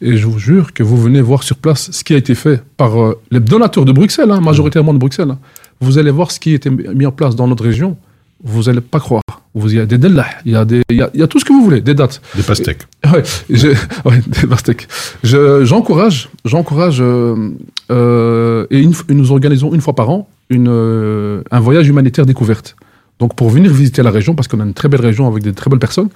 [0.00, 2.62] et je vous jure que vous venez voir sur place ce qui a été fait
[2.78, 5.30] par euh, les donateurs de Bruxelles, hein, majoritairement de Bruxelles.
[5.30, 5.38] hein.
[5.82, 7.98] Vous allez voir ce qui a été mis en place dans notre région.
[8.42, 9.22] Vous n'allez pas croire.
[9.58, 11.22] Vous, il y a des dellah, il y a, des, il y a, il y
[11.22, 12.20] a tout ce que vous voulez, des dates.
[12.36, 12.82] Des pastèques.
[13.12, 13.68] Ouais, je,
[14.04, 14.88] ouais, des pastèques.
[15.24, 17.50] Je- J'encourage, j'encourage, euh,
[17.90, 22.76] euh, et une- nous organisons une fois par an une, euh, un voyage humanitaire découverte.
[23.18, 25.52] Donc pour venir visiter la région, parce qu'on a une très belle région avec des
[25.52, 26.08] très belles personnes,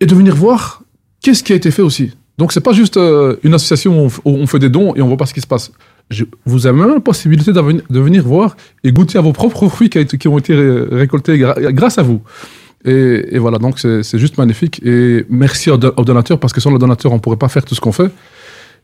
[0.00, 0.82] et de venir voir
[1.22, 2.12] qu'est-ce qui a été fait aussi.
[2.38, 5.08] Donc c'est pas juste une association où on, où on fait des dons et on
[5.08, 5.72] voit pas ce qui se passe.
[6.10, 9.88] Je- vous avez même la possibilité de venir voir et goûter à vos propres fruits
[9.90, 12.20] qui, ont été ré- récoltés grâce à vous.
[12.84, 14.80] Et, et voilà, donc c'est juste magnifique.
[14.84, 17.74] Et merci aux donateurs, parce que sans les donateurs, on ne pourrait pas faire tout
[17.74, 18.10] ce qu'on fait.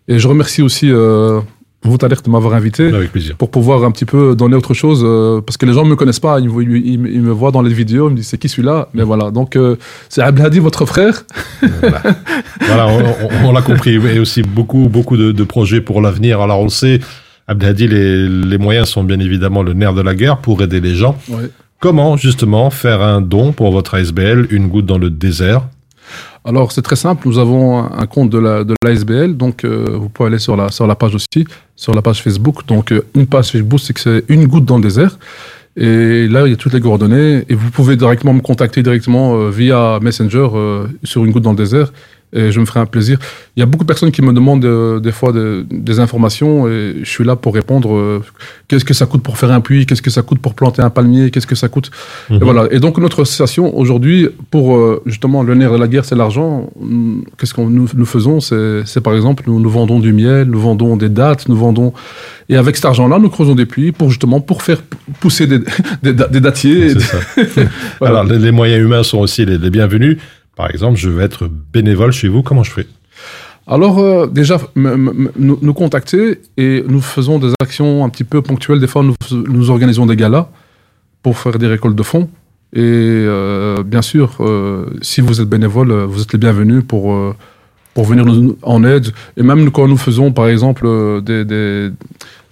[0.08, 1.40] Et je remercie aussi euh,
[1.88, 3.36] vous, Tariq, de m'avoir invité Avec plaisir.
[3.36, 5.02] pour pouvoir un petit peu donner autre chose.
[5.04, 7.10] euh, parce que les gens ne me connaissent pas, ils, me voient- ils- ils me-
[7.10, 8.88] ils me voient dans les vidéos, ils me disent c'est qui celui-là?
[8.94, 9.76] Mais voilà, donc euh,
[10.08, 11.24] c'est Abdelhadi, votre frère.
[12.60, 13.94] Voilà, on, on- on l'a compris.
[13.94, 16.40] Et aussi beaucoup, beaucoup de, de projets pour l'avenir.
[16.40, 17.00] Alors on le sait,
[17.48, 20.94] Abdelhadi, les, les moyens sont bien évidemment le nerf de la guerre pour aider les
[20.94, 21.16] gens.
[21.28, 21.50] Ouais.
[21.80, 25.62] Comment justement faire un don pour votre ASBL, une goutte dans le désert
[26.46, 30.28] Alors c'est très simple, nous avons un compte de la l'ASBL, donc euh, vous pouvez
[30.28, 32.64] aller sur la sur la page aussi, sur la page Facebook.
[32.68, 35.18] Donc euh, une page Facebook, c'est que c'est une goutte dans le désert.
[35.76, 37.44] Et là, il y a toutes les coordonnées.
[37.48, 40.48] Et vous pouvez directement me contacter directement euh, via Messenger
[41.02, 41.92] sur une goutte dans le désert.
[42.32, 43.18] Et je me ferai un plaisir.
[43.56, 46.68] Il y a beaucoup de personnes qui me demandent euh, des fois de- des informations
[46.68, 47.94] et je suis là pour répondre.
[47.96, 48.22] euh,
[48.68, 50.90] qu'est-ce que ça coûte pour faire un puits Qu'est-ce que ça coûte pour planter un
[50.90, 51.90] palmier Qu'est-ce que ça coûte
[52.30, 52.66] et voilà.
[52.72, 56.68] Et donc notre association aujourd'hui, pour euh, justement le nerf de la guerre, c'est l'argent.
[56.80, 58.40] hum, Qu'est-ce qu'on nous, nous faisons?
[58.40, 61.92] C'est par exemple nous, nous vendons du miel, nous vendons des dattes, nous vendons
[62.48, 64.80] et avec cet argent-là, nous creusons des puits pour justement pour faire
[65.20, 65.60] pousser des,
[66.02, 66.90] des, des dattiers.
[66.90, 67.18] C'est ça.
[68.00, 68.20] Voilà.
[68.20, 70.18] Alors les, les moyens humains sont aussi les, les bienvenus.
[70.56, 72.42] Par exemple, je veux être bénévole chez vous.
[72.42, 72.86] Comment je fais?
[73.68, 78.80] Alors euh, déjà nous, nous contacter et nous faisons des actions un petit peu ponctuelles.
[78.80, 80.48] Des fois, nous, organisons des galas
[81.22, 82.28] pour faire des récoltes de fonds.
[82.72, 87.34] Et euh, bien sûr, euh, si vous êtes bénévole, vous êtes les bienvenus pour
[87.94, 89.08] pour venir nous en aide.
[89.36, 90.86] Et même quand nous faisons, par exemple,
[91.22, 91.90] des, des,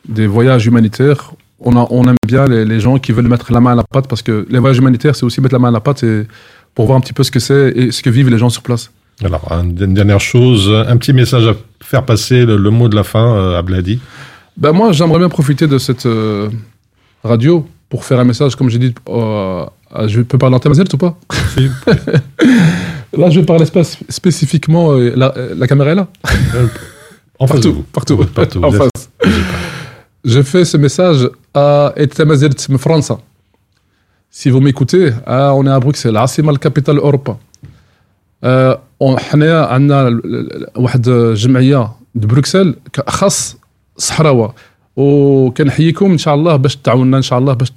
[0.09, 3.61] des voyages humanitaires, on, a, on aime bien les, les gens qui veulent mettre la
[3.61, 5.73] main à la pâte parce que les voyages humanitaires, c'est aussi mettre la main à
[5.73, 6.27] la pâte et
[6.75, 8.63] pour voir un petit peu ce que c'est et ce que vivent les gens sur
[8.63, 8.91] place.
[9.25, 12.97] Alors, un- une dernière chose, un petit message à faire passer, le, le mot de
[12.97, 14.01] la fin, euh, Abladi.
[14.57, 16.49] Ben moi, j'aimerais bien profiter de cette euh,
[17.23, 18.95] radio pour faire un message, comme j'ai dit.
[19.09, 21.17] euh, à- je peux parler en Tamazight ou pas?
[23.17, 24.93] Là, je vais parler spé- spécifiquement.
[25.15, 26.09] la, la caméra est là
[27.39, 27.83] En Partout, vous.
[27.85, 28.63] partout, Partout.
[28.65, 29.11] en êtes- face.
[30.25, 31.93] Je fais ce message à
[32.49, 33.13] de France.
[34.35, 37.37] سي فو ميكوتي اون آه, à بروكسل عاصمه الكابيتال اوروبا
[38.45, 38.81] آه,
[39.19, 40.21] حنايا عندنا
[40.77, 42.75] واحد جمعيه دو بروكسل
[43.09, 43.57] خاص
[43.97, 44.55] صحراوه
[44.96, 47.72] وكنحييكم ان شاء الله باش تعاوننا ان شاء الله باش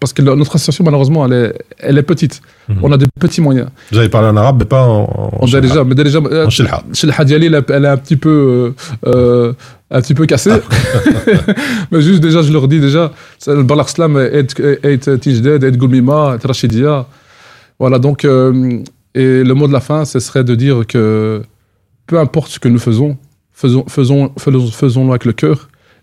[0.00, 1.52] باسكو notre association malheureusement elle est,
[1.88, 2.40] elle est petite
[2.82, 5.46] on a des petits moyens Vous avez parlé en arabe, mais pas en, en on
[5.54, 6.82] a déjà mais déjà En shilha.
[6.90, 8.70] الشلحة ديالي elle est- elle est un petit peu euh,
[9.06, 9.52] euh,
[9.90, 10.60] un petit peu cassée
[11.90, 13.10] mais juste déjà je leur dis déjà
[13.48, 17.04] البلاغ سلام ايت ايت تيجداد ايت قلميمة ايت رشيدية
[17.82, 18.82] voilà donc euh,
[19.14, 21.42] et le mot de la fin ce serait de dire que
[22.06, 23.16] peu importe ce que nous faisons
[23.62, 25.58] faisons faisons faisons faisons-le avec le cœur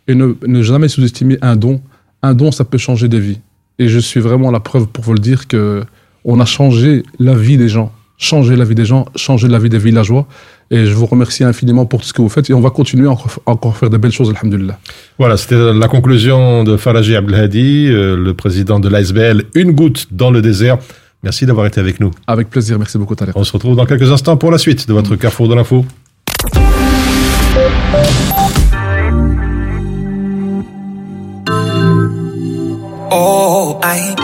[0.09, 1.81] et ne, ne jamais sous-estimer un don.
[2.23, 3.41] Un don ça peut changer des vies.
[3.79, 5.83] Et je suis vraiment la preuve pour vous le dire que
[6.25, 7.93] on a changé la vie des gens.
[8.19, 10.27] Changer la vie des gens changer la vie des villageois.
[10.71, 12.49] Et je vous remercie infiniment pour tout ce que vous faites.
[12.49, 14.79] Et on va continuer à encore, encore faire de belles choses alhamdulillah
[15.19, 20.31] Voilà, c'était la conclusion de Faraji Abdelhadi, euh, le président de l'ASBL, une goutte dans
[20.31, 20.79] le désert.
[21.23, 22.11] Merci d'avoir été avec nous.
[22.27, 24.93] avec plaisir merci beaucoup Tariq On se retrouve dans quelques instants pour la suite de
[24.93, 25.85] votre Carrefour de l'info.
[33.15, 34.15] Oh, aïe.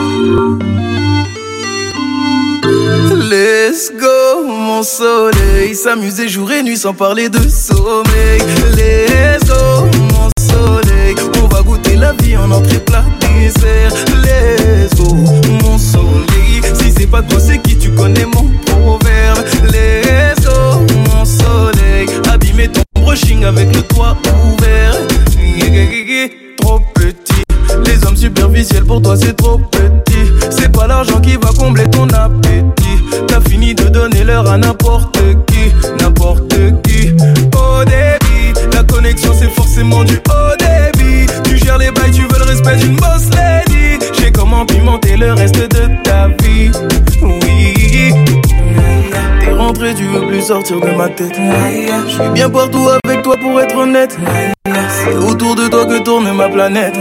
[3.30, 5.74] Let's go, mon soleil.
[5.74, 8.40] S'amuser jour et nuit sans parler de sommeil.
[8.76, 9.90] Let's go,
[50.76, 51.32] de ma tête.
[51.34, 54.16] Je suis bien partout avec toi pour être honnête.
[54.66, 56.94] C'est autour de toi que tourne ma planète.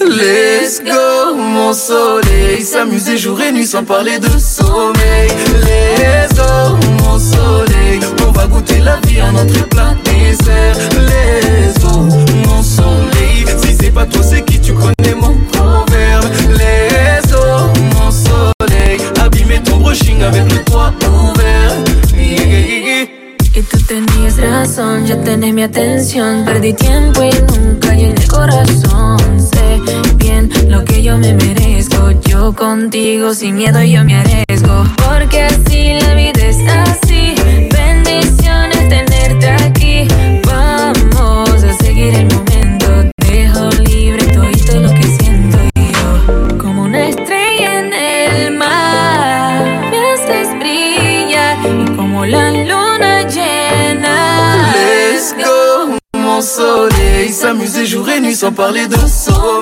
[0.00, 2.62] Let's go, mon soleil.
[2.62, 5.30] S'amuser jour et nuit sans parler de sommeil.
[25.56, 26.44] Mi atención.
[26.44, 29.18] Perdí tiempo y nunca llené el corazón.
[29.40, 29.80] Sé
[30.18, 32.10] bien lo que yo me merezco.
[32.28, 34.84] Yo contigo sin miedo yo me arriesgo.
[35.08, 35.75] Porque así
[58.36, 59.55] S'amuser jour et nuit sans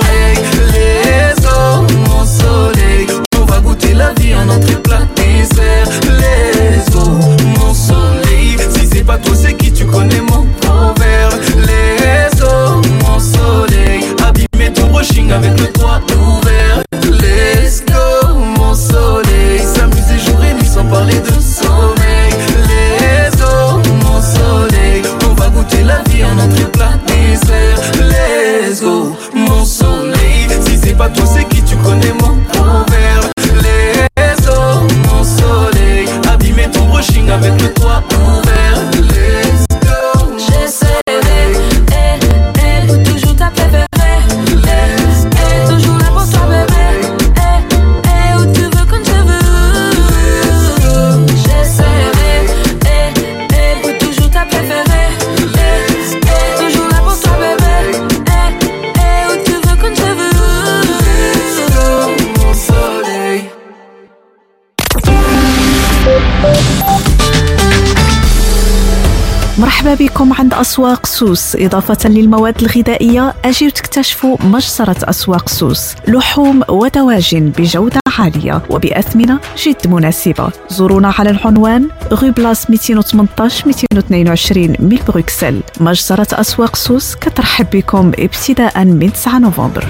[70.75, 79.41] أسواق سوس إضافة للمواد الغذائية أجيو تكتشفوا مجزرة أسواق سوس لحوم ودواجن بجودة عالية وبأثمنة
[79.65, 87.67] جد مناسبة زورونا على العنوان غو بلاس 218 222 من بروكسل مجزرة أسواق سوس كترحب
[87.73, 89.85] بكم ابتداء من 9 نوفمبر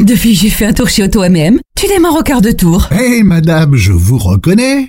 [0.00, 1.58] Depuis, j'ai fait un tour chez MM.
[1.78, 2.88] Tu démarres au quart de tour.
[2.92, 4.88] Hé madame, je vous reconnais.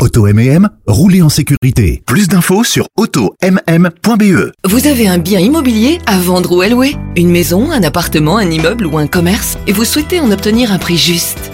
[0.00, 2.02] Auto M&M, roulez en sécurité.
[2.06, 4.50] Plus d'infos sur automm.be.
[4.64, 6.96] Vous avez un bien immobilier à vendre ou à louer?
[7.16, 9.58] Une maison, un appartement, un immeuble ou un commerce?
[9.66, 11.52] Et vous souhaitez en obtenir un prix juste?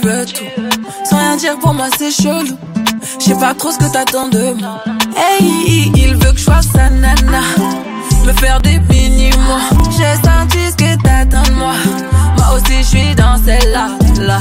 [0.00, 0.44] Tu veux tout.
[1.04, 2.56] Sans rien dire pour moi, c'est chelou.
[3.18, 4.82] Je sais pas trop ce que t'attends de moi.
[5.16, 7.40] Hey, il veut que je sois sa nana.
[8.24, 9.60] Me faire des mini-mois.
[9.90, 11.74] J'ai senti ce que t'attends de moi.
[12.36, 13.88] Moi aussi, je suis dans celle-là.
[14.20, 14.40] Là.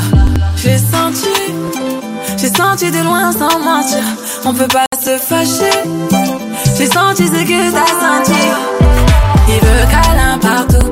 [0.57, 1.29] J'ai senti.
[2.37, 4.03] J'ai senti de loin sans mentir.
[4.45, 5.83] On peut pas se fâcher.
[6.77, 8.41] J'ai senti ce que t'as senti.
[9.47, 10.91] Il veut câlin partout,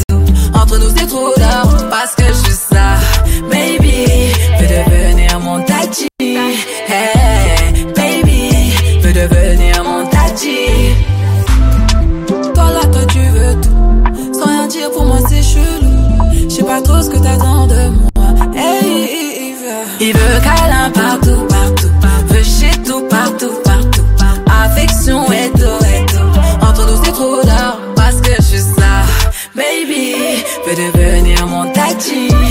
[0.71, 1.40] Entre nous, c'est
[32.09, 32.50] mon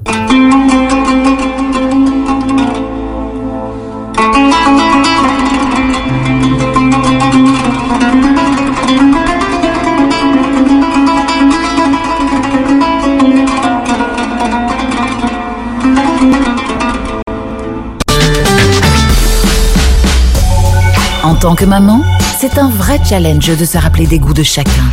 [21.61, 22.01] Que maman,
[22.39, 24.83] c'est un vrai challenge de se rappeler des goûts de chacun.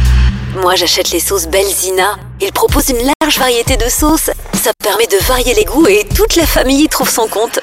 [0.60, 2.18] Moi, j'achète les sauces Belzina.
[2.42, 4.30] Ils proposent une large variété de sauces.
[4.52, 7.58] Ça permet de varier les goûts et toute la famille y trouve son compte.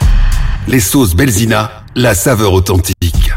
[0.68, 3.32] Les sauces Belzina, la saveur authentique.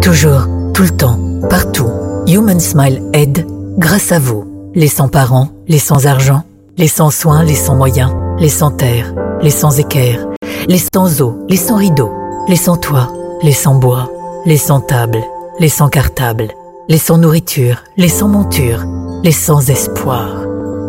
[0.00, 1.18] Toujours, tout le temps,
[1.50, 1.90] partout.
[2.28, 3.44] Human Smile aide
[3.76, 4.70] grâce à vous.
[4.76, 6.44] Les sans-parents, les sans-argent,
[6.76, 9.12] les sans-soins, les sans-moyens, les sans-terre,
[9.42, 10.28] les sans-équerre,
[10.68, 12.12] les sans-eau, les sans-rideaux,
[12.48, 13.08] les sans-toit,
[13.42, 14.10] les sans-bois,
[14.44, 15.18] les sans-table,
[15.58, 16.48] les sans-cartable,
[16.88, 18.84] les sans-nourriture, les sans-monture,
[19.24, 20.28] les sans-espoir,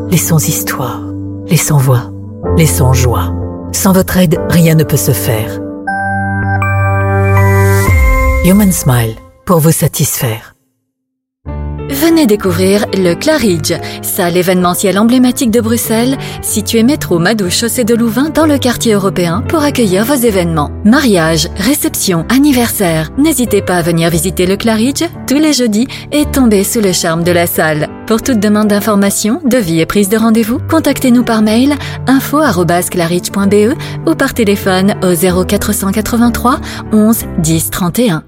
[0.09, 1.01] les sans-histoire,
[1.47, 2.11] les sans-voix,
[2.57, 3.33] les sans-joie.
[3.71, 5.59] Sans votre aide, rien ne peut se faire.
[8.45, 10.56] Human Smile, pour vous satisfaire.
[11.89, 18.29] Venez découvrir le Claridge, salle événementielle emblématique de Bruxelles, située métro Madou chaussée de Louvain
[18.29, 20.69] dans le quartier européen pour accueillir vos événements.
[20.83, 23.09] Mariage, réception, anniversaire.
[23.17, 27.23] N'hésitez pas à venir visiter le Claridge tous les jeudis et tomber sous le charme
[27.23, 27.87] de la salle.
[28.05, 31.73] Pour toute demande d'information, devis et prise de rendez-vous, contactez-nous par mail
[32.07, 36.59] info@claridge.be ou par téléphone au 0483
[36.91, 38.23] 11 10 31.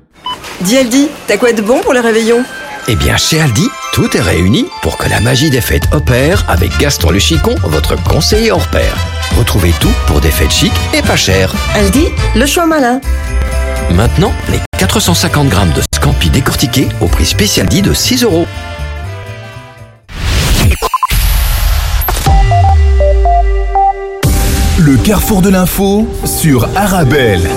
[0.62, 2.44] Dis Aldi, t'as quoi de bon pour le réveillon?
[2.92, 6.76] Eh bien, chez Aldi, tout est réuni pour que la magie des fêtes opère avec
[6.80, 8.98] Gaston Le Chicon, votre conseiller hors pair.
[9.38, 11.54] Retrouvez tout pour des fêtes chic et pas chères.
[11.76, 13.00] Aldi, le choix malin.
[13.92, 18.48] Maintenant, les 450 grammes de Scampi décortiqués au prix spécial dit de 6 euros.
[24.80, 27.48] Le carrefour de l'info sur Arabelle.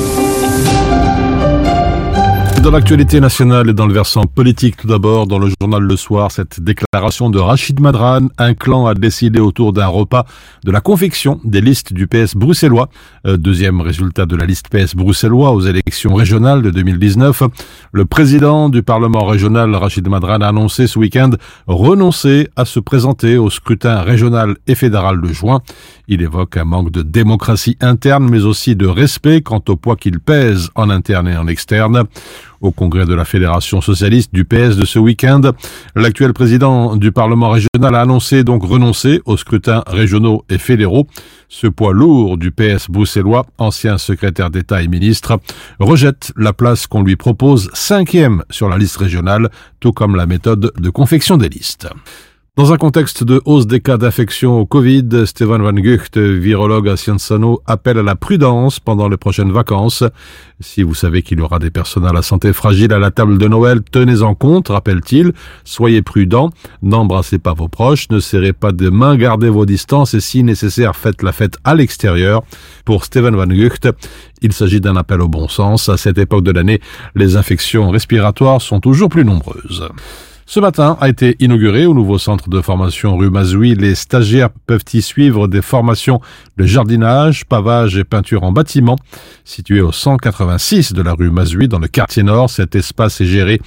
[2.62, 6.30] Dans l'actualité nationale et dans le versant politique, tout d'abord, dans le journal Le Soir,
[6.30, 10.26] cette déclaration de Rachid Madran, un clan a décidé autour d'un repas
[10.64, 12.88] de la confection des listes du PS bruxellois.
[13.26, 17.42] Euh, deuxième résultat de la liste PS bruxellois aux élections régionales de 2019.
[17.90, 21.30] Le président du Parlement régional, Rachid Madran, a annoncé ce week-end
[21.66, 25.62] renoncer à se présenter au scrutin régional et fédéral de juin.
[26.06, 30.20] Il évoque un manque de démocratie interne, mais aussi de respect quant au poids qu'il
[30.20, 32.04] pèse en interne et en externe.
[32.62, 35.40] Au congrès de la Fédération socialiste du PS de ce week-end,
[35.96, 41.08] l'actuel président du Parlement régional a annoncé donc renoncer aux scrutins régionaux et fédéraux.
[41.48, 45.40] Ce poids lourd du PS bruxellois, ancien secrétaire d'État et ministre,
[45.80, 49.50] rejette la place qu'on lui propose cinquième sur la liste régionale,
[49.80, 51.88] tout comme la méthode de confection des listes.
[52.54, 56.98] Dans un contexte de hausse des cas d'infection au Covid, Stefan Van Gucht, virologue à
[56.98, 60.04] Scienzano, appelle à la prudence pendant les prochaines vacances.
[60.60, 63.38] Si vous savez qu'il y aura des personnes à la santé fragile à la table
[63.38, 65.32] de Noël, tenez-en compte, rappelle-t-il.
[65.64, 66.50] Soyez prudents,
[66.82, 70.94] n'embrassez pas vos proches, ne serrez pas de mains, gardez vos distances et si nécessaire,
[70.94, 72.42] faites la fête à l'extérieur.
[72.84, 73.88] Pour Stefan Van Gucht,
[74.42, 75.88] il s'agit d'un appel au bon sens.
[75.88, 76.82] À cette époque de l'année,
[77.14, 79.88] les infections respiratoires sont toujours plus nombreuses.
[80.44, 83.74] Ce matin a été inauguré au nouveau centre de formation rue Mazoui.
[83.74, 86.20] Les stagiaires peuvent y suivre des formations
[86.56, 88.96] de jardinage, pavage et peinture en bâtiment.
[89.44, 93.60] Situé au 186 de la rue Mazoui dans le quartier nord, cet espace est géré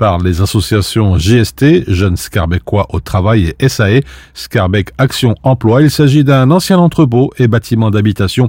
[0.00, 4.00] par les associations GST, Jeunes Scarbecquois au Travail et SAE,
[4.32, 5.82] Scarbec Action Emploi.
[5.82, 8.46] Il s'agit d'un ancien entrepôt et bâtiment d'habitation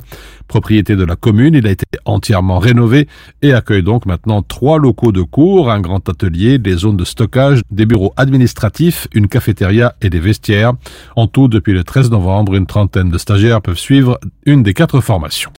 [0.47, 1.53] propriété de la commune.
[1.53, 3.09] Il a été entièrement rénové
[3.41, 7.59] et accueille donc maintenant trois locaux de cours, un grand atelier, des zones de stockage,
[7.69, 10.71] des bureaux administratifs, une cafétéria et des vestiaires.
[11.17, 15.01] En tout, depuis le 13 novembre, une trentaine de stagiaires peuvent suivre une des quatre
[15.01, 15.51] formations.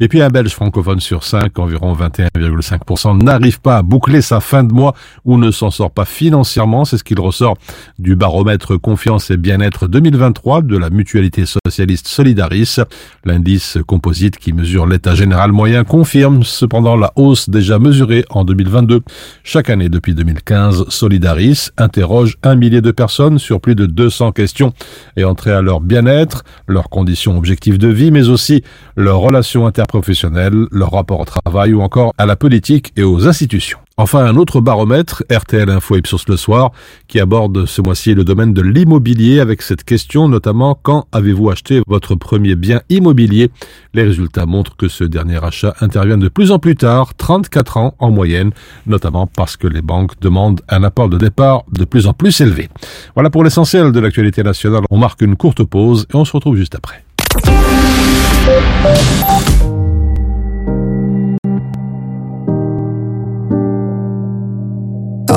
[0.00, 4.62] Et puis un Belge francophone sur 5, environ 21,5%, n'arrive pas à boucler sa fin
[4.62, 4.94] de mois
[5.24, 6.84] ou ne s'en sort pas financièrement.
[6.84, 7.56] C'est ce qu'il ressort
[7.98, 12.76] du baromètre confiance et bien-être 2023 de la mutualité socialiste Solidaris.
[13.24, 19.00] L'indice composite qui mesure l'état général moyen confirme cependant la hausse déjà mesurée en 2022.
[19.42, 24.72] Chaque année depuis 2015, Solidaris interroge un millier de personnes sur plus de 200 questions
[25.16, 28.62] et entrer à leur bien-être, leurs conditions objectives de vie, mais aussi
[28.96, 33.78] leurs relations interprofessionnelles, leur rapport au travail ou encore à la politique et aux institutions.
[33.96, 36.70] Enfin, un autre baromètre, RTL Info Ipsos le soir,
[37.08, 41.82] qui aborde ce mois-ci le domaine de l'immobilier avec cette question, notamment quand avez-vous acheté
[41.88, 43.50] votre premier bien immobilier?
[43.94, 47.94] Les résultats montrent que ce dernier achat intervient de plus en plus tard, 34 ans
[47.98, 48.52] en moyenne,
[48.86, 52.68] notamment parce que les banques demandent un apport de départ de plus en plus élevé.
[53.14, 54.82] Voilà pour l'essentiel de l'actualité nationale.
[54.90, 57.02] On marque une courte pause et on se retrouve juste après.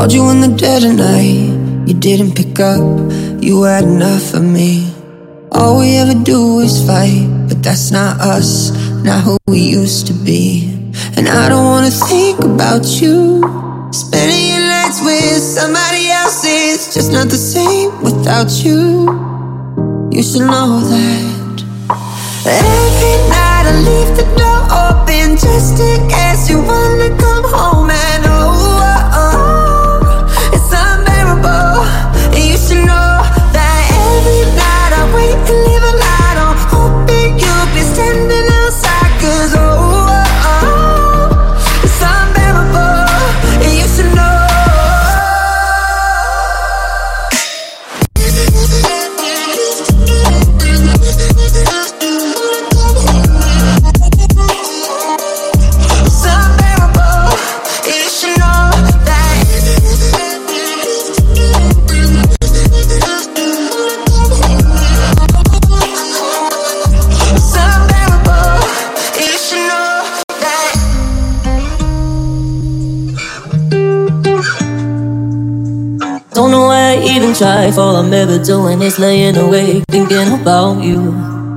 [0.02, 2.82] Called you in the dead of night, you didn't pick up,
[3.40, 4.92] you had enough of me.
[5.52, 8.72] All we ever do is fight, but that's not us,
[9.04, 10.74] not who we used to be.
[11.16, 13.46] And I don't wanna think about you.
[13.92, 19.06] Spending your nights with somebody else is just not the same without you.
[20.12, 21.56] You should know that.
[22.50, 28.31] Every night I leave the door open just in case you wanna come home and
[35.46, 35.91] believe
[77.42, 81.10] All I'm ever doing is laying awake thinking about you.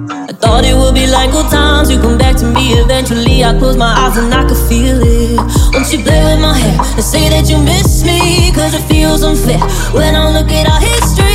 [0.09, 1.91] I thought it would be like old times.
[1.91, 3.45] You come back to me eventually.
[3.45, 5.37] I close my eyes and I could feel it.
[5.75, 8.51] Won't you play with my hair and say that you miss me?
[8.53, 9.61] Cause it feels unfair.
[9.93, 11.34] When I look at our history,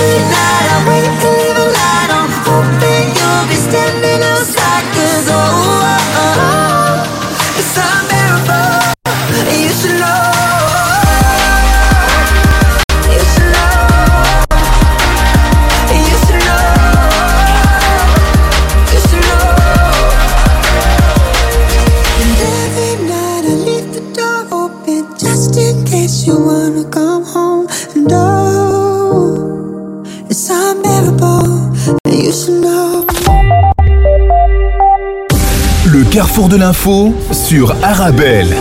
[0.00, 0.68] Tonight.
[0.72, 1.29] I wake up
[36.70, 38.54] l'info sur Arabelle.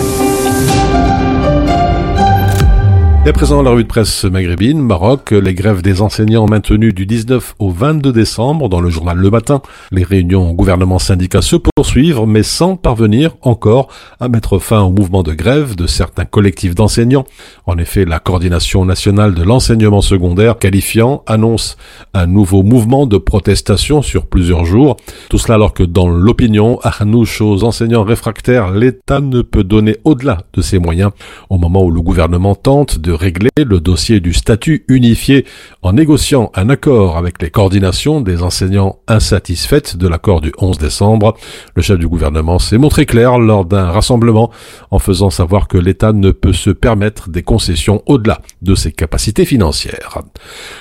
[3.30, 7.06] Et à présent, la revue de presse maghrébine, Maroc, les grèves des enseignants maintenues du
[7.06, 9.62] 19 au 22 décembre dans le journal Le Matin.
[9.92, 15.34] Les réunions gouvernement-syndicats se poursuivent, mais sans parvenir encore à mettre fin au mouvement de
[15.34, 17.24] grève de certains collectifs d'enseignants.
[17.68, 21.78] En effet, la coordination nationale de l'enseignement secondaire qualifiant annonce
[22.16, 24.98] un nouveau mouvement de protestation sur plusieurs jours.
[25.30, 29.98] Tout cela alors que dans l'opinion, à Hanouch aux enseignants réfractaires, l'État ne peut donner
[30.04, 31.12] au-delà de ses moyens
[31.52, 35.46] au moment où le gouvernement tente de régler le dossier du statut unifié
[35.82, 41.36] en négociant un accord avec les coordinations des enseignants insatisfaites de l'accord du 11 décembre.
[41.76, 44.52] Le chef du gouvernement s'est montré clair lors d'un rassemblement
[44.90, 49.46] en faisant savoir que l'État ne peut se permettre des concessions au-delà de ses capacités
[49.46, 50.20] financières.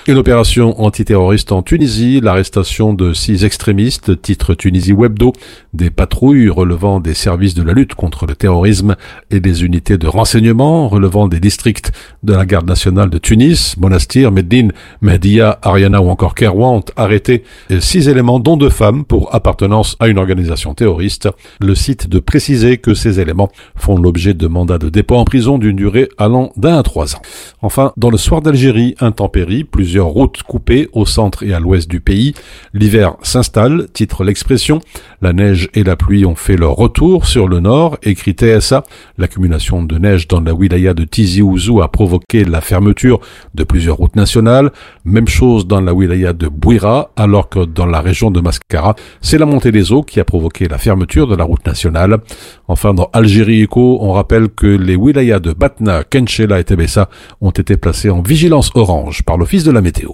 [0.06, 5.32] Une opération antiterroriste en Tunisie, l'arrestation de six extrémistes, titre Tunisie Webdo,
[5.74, 8.94] des patrouilles relevant des services de la lutte contre le terrorisme
[9.30, 11.90] et des unités de renseignement relevant des districts
[12.28, 17.42] de la garde nationale de Tunis, Monastir, Medine, Mehdia, Ariana ou encore Kerouan ont arrêté
[17.80, 21.30] six éléments dont deux femmes pour appartenance à une organisation terroriste.
[21.58, 25.56] Le site de préciser que ces éléments font l'objet de mandats de dépôt en prison
[25.56, 27.22] d'une durée allant d'un à trois ans.
[27.62, 32.00] Enfin, dans le soir d'Algérie, intempérie, plusieurs routes coupées au centre et à l'ouest du
[32.00, 32.34] pays.
[32.74, 34.80] L'hiver s'installe, titre l'expression.
[35.22, 38.84] La neige et la pluie ont fait leur retour sur le nord, écrit TSA.
[39.16, 43.20] L'accumulation de neige dans la wilaya de Tizi Ouzou a provoqué la fermeture
[43.54, 44.70] de plusieurs routes nationales.
[45.04, 49.36] Même chose dans la wilaya de Bouira, alors que dans la région de Mascara, c'est
[49.36, 52.18] la montée des eaux qui a provoqué la fermeture de la route nationale.
[52.66, 57.10] Enfin, dans Algérie Eco, on rappelle que les wilayas de Batna, Kenchela et Tebessa
[57.42, 60.12] ont été placés en vigilance orange par l'Office de la météo.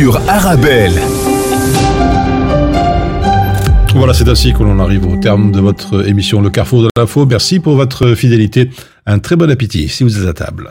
[0.00, 0.98] Sur Arabelle.
[3.94, 7.26] Voilà, c'est ainsi que l'on arrive au terme de votre émission Le Carrefour de l'info.
[7.26, 8.70] Merci pour votre fidélité.
[9.04, 10.70] Un très bon appétit si vous êtes à table.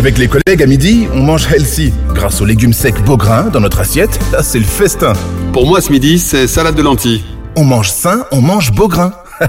[0.00, 1.92] Avec les collègues à midi, on mange healthy.
[2.14, 5.12] Grâce aux légumes secs Beaugrain dans notre assiette, là c'est le festin.
[5.52, 7.22] Pour moi ce midi, c'est salade de lentilles.
[7.54, 9.12] On mange sain, on mange Beaugrain.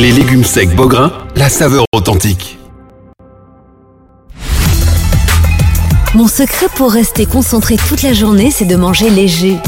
[0.00, 2.58] Les légumes secs Beaugrain, la saveur authentique.
[6.16, 9.58] Mon secret pour rester concentré toute la journée, c'est de manger léger.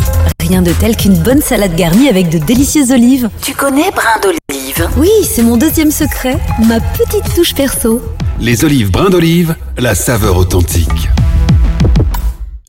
[0.48, 3.28] Rien de tel qu'une bonne salade garnie avec de délicieuses olives.
[3.42, 4.88] Tu connais brin d'olive?
[4.96, 6.38] Oui, c'est mon deuxième secret,
[6.68, 8.00] ma petite touche perso.
[8.38, 11.08] Les olives brins d'olive, la saveur authentique.